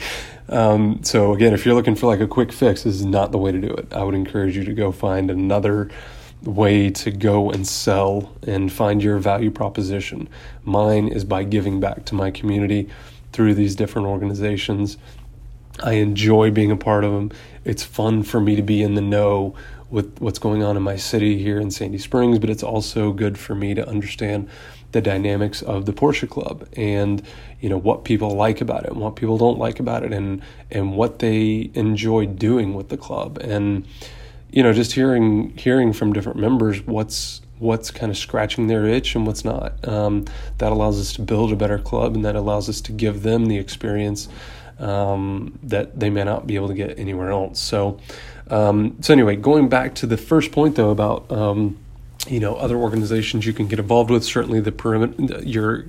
um, 0.48 1.02
so 1.02 1.32
again 1.32 1.52
if 1.52 1.64
you're 1.64 1.74
looking 1.74 1.94
for 1.94 2.06
like 2.06 2.20
a 2.20 2.26
quick 2.26 2.52
fix 2.52 2.82
this 2.82 2.94
is 2.94 3.04
not 3.04 3.32
the 3.32 3.38
way 3.38 3.52
to 3.52 3.60
do 3.60 3.68
it 3.68 3.92
i 3.92 4.02
would 4.02 4.14
encourage 4.14 4.56
you 4.56 4.64
to 4.64 4.74
go 4.74 4.90
find 4.90 5.30
another 5.30 5.90
way 6.44 6.90
to 6.90 7.10
go 7.10 7.50
and 7.50 7.66
sell 7.66 8.32
and 8.46 8.72
find 8.72 9.02
your 9.02 9.18
value 9.18 9.50
proposition. 9.50 10.28
Mine 10.62 11.08
is 11.08 11.24
by 11.24 11.44
giving 11.44 11.80
back 11.80 12.04
to 12.06 12.14
my 12.14 12.30
community 12.30 12.88
through 13.32 13.54
these 13.54 13.74
different 13.74 14.08
organizations. 14.08 14.96
I 15.82 15.94
enjoy 15.94 16.50
being 16.50 16.70
a 16.70 16.76
part 16.76 17.04
of 17.04 17.12
them. 17.12 17.32
It's 17.64 17.82
fun 17.82 18.22
for 18.22 18.40
me 18.40 18.56
to 18.56 18.62
be 18.62 18.82
in 18.82 18.94
the 18.94 19.00
know 19.00 19.54
with 19.90 20.18
what's 20.20 20.38
going 20.38 20.62
on 20.62 20.76
in 20.76 20.82
my 20.82 20.96
city 20.96 21.42
here 21.42 21.60
in 21.60 21.70
Sandy 21.70 21.98
Springs, 21.98 22.38
but 22.38 22.50
it's 22.50 22.62
also 22.62 23.12
good 23.12 23.38
for 23.38 23.54
me 23.54 23.74
to 23.74 23.88
understand 23.88 24.48
the 24.92 25.00
dynamics 25.00 25.60
of 25.62 25.86
the 25.86 25.92
Porsche 25.92 26.28
Club 26.28 26.68
and 26.76 27.20
you 27.60 27.68
know 27.68 27.76
what 27.76 28.04
people 28.04 28.30
like 28.30 28.60
about 28.60 28.84
it 28.84 28.92
and 28.92 29.00
what 29.00 29.16
people 29.16 29.36
don't 29.36 29.58
like 29.58 29.80
about 29.80 30.04
it 30.04 30.12
and 30.12 30.40
and 30.70 30.96
what 30.96 31.18
they 31.18 31.70
enjoy 31.74 32.26
doing 32.26 32.74
with 32.74 32.90
the 32.90 32.96
club. 32.96 33.38
And 33.38 33.84
you 34.54 34.62
know 34.62 34.72
just 34.72 34.92
hearing 34.92 35.50
hearing 35.56 35.92
from 35.92 36.12
different 36.12 36.38
members 36.38 36.80
what's 36.86 37.40
what's 37.58 37.90
kind 37.90 38.10
of 38.10 38.16
scratching 38.16 38.68
their 38.68 38.86
itch 38.86 39.14
and 39.14 39.26
what's 39.26 39.44
not 39.44 39.86
um, 39.86 40.24
that 40.58 40.70
allows 40.70 41.00
us 41.00 41.12
to 41.12 41.22
build 41.22 41.52
a 41.52 41.56
better 41.56 41.78
club 41.78 42.14
and 42.14 42.24
that 42.24 42.36
allows 42.36 42.68
us 42.68 42.80
to 42.80 42.92
give 42.92 43.22
them 43.22 43.46
the 43.46 43.58
experience 43.58 44.28
um, 44.78 45.58
that 45.62 45.98
they 45.98 46.10
may 46.10 46.24
not 46.24 46.46
be 46.46 46.56
able 46.56 46.68
to 46.68 46.74
get 46.74 46.98
anywhere 46.98 47.30
else. 47.30 47.60
So, 47.60 47.98
um, 48.50 48.96
so 49.00 49.12
anyway, 49.12 49.36
going 49.36 49.68
back 49.68 49.94
to 49.96 50.06
the 50.06 50.16
first 50.16 50.52
point 50.52 50.76
though 50.76 50.90
about 50.90 51.30
um, 51.30 51.78
you 52.28 52.40
know 52.40 52.54
other 52.56 52.76
organizations 52.76 53.46
you 53.46 53.52
can 53.52 53.66
get 53.66 53.78
involved 53.78 54.10
with. 54.10 54.24
Certainly, 54.24 54.60
the 54.60 54.72
perimeter, 54.72 55.40
your 55.42 55.86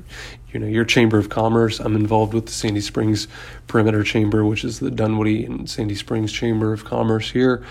you 0.51 0.60
know 0.60 0.67
your 0.67 0.86
chamber 0.86 1.17
of 1.17 1.30
commerce. 1.30 1.80
I'm 1.80 1.95
involved 1.95 2.34
with 2.34 2.45
the 2.45 2.51
Sandy 2.51 2.82
Springs 2.82 3.28
Perimeter 3.67 4.04
Chamber, 4.04 4.45
which 4.45 4.63
is 4.63 4.80
the 4.80 4.91
Dunwoody 4.91 5.45
and 5.45 5.69
Sandy 5.69 5.95
Springs 5.95 6.32
Chamber 6.32 6.73
of 6.73 6.86
Commerce 6.86 7.32
here, 7.32 7.63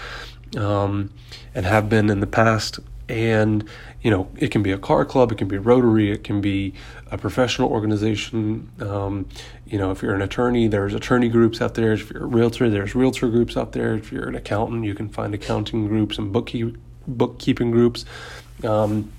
um, 0.56 1.10
and 1.54 1.66
have 1.66 1.88
been 1.88 2.10
in 2.10 2.20
the 2.20 2.26
past. 2.26 2.80
And 3.08 3.68
you 4.04 4.10
know 4.10 4.28
it 4.36 4.50
can 4.50 4.62
be 4.62 4.70
a 4.70 4.78
car 4.78 5.04
club 5.04 5.32
it 5.32 5.38
can 5.38 5.48
be 5.48 5.58
rotary 5.58 6.12
it 6.12 6.22
can 6.24 6.40
be 6.40 6.74
a 7.10 7.18
professional 7.18 7.70
organization. 7.70 8.70
Um, 8.80 9.26
you 9.66 9.78
know 9.78 9.90
if 9.90 10.02
you're 10.02 10.14
an 10.14 10.22
attorney 10.22 10.68
there's 10.68 10.94
attorney 10.94 11.28
groups 11.28 11.60
out 11.60 11.74
there. 11.74 11.92
If 11.94 12.10
you're 12.10 12.24
a 12.24 12.26
realtor 12.26 12.70
there's 12.70 12.94
realtor 12.94 13.28
groups 13.28 13.56
out 13.56 13.72
there. 13.72 13.94
If 13.94 14.12
you're 14.12 14.28
an 14.28 14.34
accountant 14.34 14.84
you 14.84 14.94
can 14.94 15.08
find 15.08 15.34
accounting 15.34 15.88
groups 15.88 16.18
and 16.18 16.32
bookkeep- 16.32 16.76
bookkeeping 17.06 17.70
groups. 17.70 18.04
Um, 18.62 19.10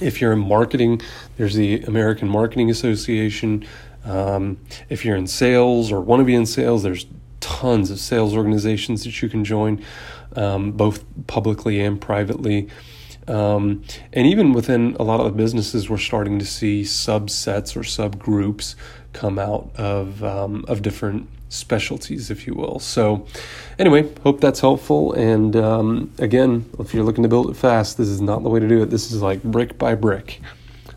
if 0.00 0.20
you're 0.20 0.32
in 0.32 0.40
marketing 0.40 1.00
there's 1.36 1.54
the 1.54 1.82
american 1.82 2.28
marketing 2.28 2.70
association. 2.70 3.64
Um, 4.04 4.58
if 4.88 5.04
you're 5.04 5.16
in 5.16 5.28
sales 5.28 5.92
or 5.92 6.00
want 6.00 6.20
to 6.20 6.24
be 6.24 6.34
in 6.34 6.46
sales 6.46 6.82
there's 6.82 7.06
tons 7.38 7.90
of 7.90 7.98
sales 7.98 8.34
organizations 8.34 9.04
that 9.04 9.22
you 9.22 9.28
can 9.28 9.44
join 9.44 9.84
um, 10.36 10.72
both 10.72 11.04
publicly 11.26 11.80
and 11.80 12.00
privately 12.00 12.68
um, 13.28 13.84
and 14.12 14.26
even 14.26 14.52
within 14.52 14.96
a 14.98 15.02
lot 15.02 15.20
of 15.20 15.26
the 15.26 15.32
businesses, 15.32 15.88
we're 15.88 15.98
starting 15.98 16.38
to 16.38 16.44
see 16.44 16.82
subsets 16.82 17.76
or 17.76 17.80
subgroups 17.80 18.74
come 19.12 19.38
out 19.38 19.70
of 19.76 20.24
um, 20.24 20.64
of 20.68 20.82
different 20.82 21.28
specialties, 21.48 22.30
if 22.30 22.46
you 22.46 22.54
will. 22.54 22.78
So, 22.78 23.26
anyway, 23.78 24.12
hope 24.22 24.40
that's 24.40 24.60
helpful. 24.60 25.12
And 25.12 25.54
um, 25.54 26.10
again, 26.18 26.68
if 26.78 26.94
you're 26.94 27.04
looking 27.04 27.22
to 27.22 27.28
build 27.28 27.50
it 27.50 27.56
fast, 27.56 27.98
this 27.98 28.08
is 28.08 28.20
not 28.20 28.42
the 28.42 28.48
way 28.48 28.58
to 28.58 28.68
do 28.68 28.82
it. 28.82 28.86
This 28.86 29.12
is 29.12 29.22
like 29.22 29.42
brick 29.42 29.78
by 29.78 29.94
brick. 29.94 30.40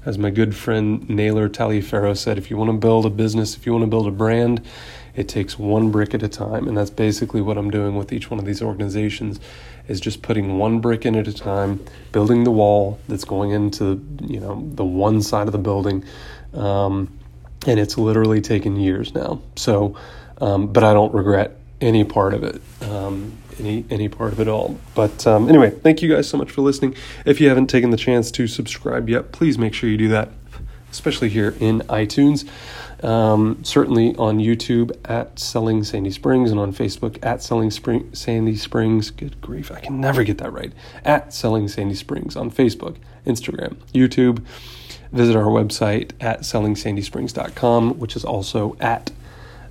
As 0.06 0.17
my 0.17 0.30
good 0.30 0.56
friend 0.56 1.08
Naylor 1.10 1.50
Taliaferro 1.50 2.15
said, 2.15 2.38
if 2.38 2.52
you 2.52 2.58
want 2.58 2.69
to 2.69 2.78
build 2.78 3.08
a 3.08 3.10
business, 3.10 3.56
if 3.56 3.65
you 3.65 3.71
want 3.71 3.84
to 3.84 3.89
build 3.89 4.08
a 4.08 4.12
brand, 4.12 4.62
it 5.15 5.28
takes 5.28 5.58
one 5.58 5.91
brick 5.91 6.13
at 6.13 6.23
a 6.23 6.28
time. 6.28 6.67
And 6.67 6.78
that's 6.78 6.89
basically 6.89 7.41
what 7.41 7.58
I'm 7.58 7.71
doing 7.71 7.95
with 7.95 8.12
each 8.12 8.30
one 8.30 8.39
of 8.39 8.45
these 8.45 8.62
organizations 8.62 9.39
is 9.88 9.99
just 9.99 10.21
putting 10.21 10.58
one 10.58 10.80
brick 10.80 11.06
in 11.06 11.15
at 11.15 11.28
a 11.28 11.34
time, 11.34 11.84
building 12.12 12.43
the 12.43 12.51
wall 12.51 12.99
that's 13.08 13.25
going 13.25 13.51
into 13.51 14.04
you 14.21 14.39
know 14.39 14.62
the 14.73 14.86
one 14.86 15.21
side 15.21 15.47
of 15.47 15.51
the 15.51 15.60
building, 15.60 16.04
um, 16.54 17.12
and 17.67 17.80
it's 17.80 17.97
literally 17.97 18.41
taken 18.41 18.75
years 18.75 19.13
now. 19.13 19.41
So, 19.56 19.95
um, 20.39 20.67
but 20.67 20.84
I 20.84 20.93
don't 20.93 21.13
regret 21.13 21.58
any 21.82 22.04
part 22.04 22.34
of 22.34 22.43
it. 22.43 22.62
Um, 22.89 23.38
any 23.60 23.86
any 23.89 24.10
part 24.10 24.34
of 24.34 24.39
it 24.39 24.47
all. 24.47 24.78
But 24.95 25.25
um, 25.28 25.47
anyway, 25.49 25.69
thank 25.69 26.01
you 26.01 26.13
guys 26.13 26.28
so 26.28 26.38
much 26.38 26.51
for 26.51 26.62
listening. 26.62 26.95
If 27.25 27.39
you 27.39 27.47
haven't 27.47 27.67
taken 27.67 27.89
the 27.89 27.97
chance 27.97 28.32
to 28.32 28.47
subscribe 28.47 29.10
yet, 29.10 29.32
please 29.32 29.58
make 29.58 29.73
sure 29.73 29.89
you 29.89 29.97
do 29.97 30.10
that, 30.10 30.30
especially 30.91 31.30
here 31.30 31.56
in 31.60 31.80
iTunes. 31.82 32.47
Um, 33.05 33.63
certainly 33.63 34.15
on 34.15 34.39
YouTube 34.39 34.91
at 35.05 35.37
Selling 35.37 35.83
Sandy 35.83 36.09
Springs 36.09 36.49
and 36.49 36.59
on 36.59 36.73
Facebook 36.73 37.23
at 37.23 37.43
Selling 37.43 37.69
Spring, 37.69 38.09
Sandy 38.13 38.55
Springs. 38.55 39.11
Good 39.11 39.39
grief, 39.41 39.71
I 39.71 39.79
can 39.79 40.01
never 40.01 40.23
get 40.23 40.39
that 40.39 40.51
right. 40.51 40.73
At 41.03 41.31
Selling 41.31 41.67
Sandy 41.67 41.93
Springs 41.93 42.35
on 42.35 42.49
Facebook, 42.49 42.95
Instagram, 43.23 43.75
YouTube. 43.93 44.43
Visit 45.11 45.35
our 45.35 45.43
website 45.43 46.13
at 46.19 46.39
sellingsandysprings.com, 46.41 47.99
which 47.99 48.15
is 48.15 48.25
also 48.25 48.75
at 48.79 49.11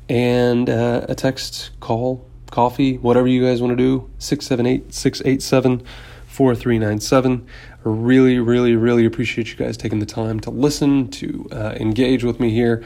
And 0.10 0.70
uh, 0.70 1.06
a 1.08 1.16
text, 1.16 1.70
call, 1.80 2.28
coffee, 2.52 2.98
whatever 2.98 3.28
you 3.28 3.44
guys 3.44 3.62
want 3.62 3.72
to 3.72 3.76
do, 3.78 4.10
678 4.20 4.94
687 4.94 5.86
4397. 6.28 7.46
I 7.70 7.78
really, 7.84 8.40
really, 8.40 8.76
really 8.76 9.06
appreciate 9.06 9.50
you 9.50 9.56
guys 9.56 9.76
taking 9.76 10.00
the 10.00 10.06
time 10.06 10.40
to 10.42 10.50
listen, 10.50 11.10
to 11.12 11.48
uh, 11.52 11.76
engage 11.80 12.24
with 12.24 12.40
me 12.40 12.52
here. 12.52 12.84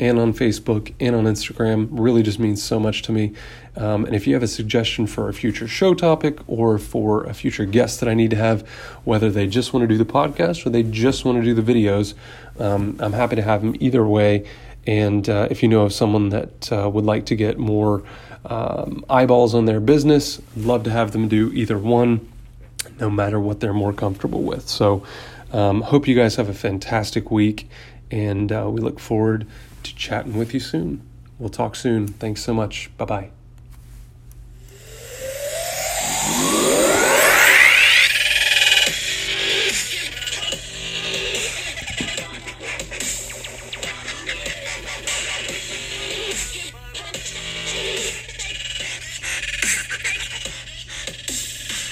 and 0.00 0.18
on 0.18 0.32
Facebook 0.32 0.92
and 0.98 1.14
on 1.14 1.24
Instagram. 1.24 1.88
Really 1.92 2.22
just 2.22 2.40
means 2.40 2.60
so 2.60 2.80
much 2.80 3.02
to 3.02 3.12
me. 3.12 3.34
Um, 3.76 4.04
and 4.04 4.14
if 4.14 4.26
you 4.26 4.34
have 4.34 4.42
a 4.42 4.48
suggestion 4.48 5.06
for 5.06 5.28
a 5.28 5.34
future 5.34 5.68
show 5.68 5.94
topic 5.94 6.40
or 6.48 6.78
for 6.78 7.24
a 7.24 7.34
future 7.34 7.64
guest 7.64 8.00
that 8.00 8.08
I 8.08 8.14
need 8.14 8.30
to 8.30 8.36
have, 8.36 8.66
whether 9.04 9.30
they 9.30 9.46
just 9.46 9.72
want 9.72 9.84
to 9.84 9.86
do 9.86 9.96
the 9.96 10.10
podcast 10.10 10.66
or 10.66 10.70
they 10.70 10.82
just 10.82 11.24
want 11.24 11.38
to 11.38 11.44
do 11.44 11.54
the 11.54 11.62
videos, 11.62 12.14
um, 12.58 12.96
I'm 13.00 13.12
happy 13.12 13.36
to 13.36 13.42
have 13.42 13.62
them 13.62 13.76
either 13.78 14.04
way. 14.04 14.48
And 14.86 15.28
uh, 15.28 15.46
if 15.50 15.62
you 15.62 15.68
know 15.68 15.82
of 15.82 15.92
someone 15.92 16.30
that 16.30 16.72
uh, 16.72 16.90
would 16.92 17.04
like 17.04 17.26
to 17.26 17.36
get 17.36 17.58
more 17.58 18.02
um, 18.44 19.04
eyeballs 19.08 19.54
on 19.54 19.66
their 19.66 19.80
business, 19.80 20.40
I'd 20.56 20.64
love 20.64 20.84
to 20.84 20.90
have 20.90 21.12
them 21.12 21.28
do 21.28 21.52
either 21.52 21.78
one, 21.78 22.26
no 22.98 23.08
matter 23.10 23.38
what 23.38 23.60
they're 23.60 23.72
more 23.72 23.92
comfortable 23.92 24.42
with. 24.42 24.68
So, 24.68 25.04
um, 25.52 25.82
hope 25.82 26.08
you 26.08 26.14
guys 26.14 26.36
have 26.36 26.48
a 26.48 26.54
fantastic 26.54 27.30
week, 27.30 27.68
and 28.10 28.50
uh, 28.50 28.68
we 28.70 28.80
look 28.80 28.98
forward 28.98 29.46
to 29.82 29.94
chatting 29.94 30.36
with 30.36 30.54
you 30.54 30.60
soon. 30.60 31.02
We'll 31.38 31.50
talk 31.50 31.76
soon. 31.76 32.08
Thanks 32.08 32.42
so 32.42 32.54
much. 32.54 32.90
Bye 32.96 33.04
bye. 33.04 33.41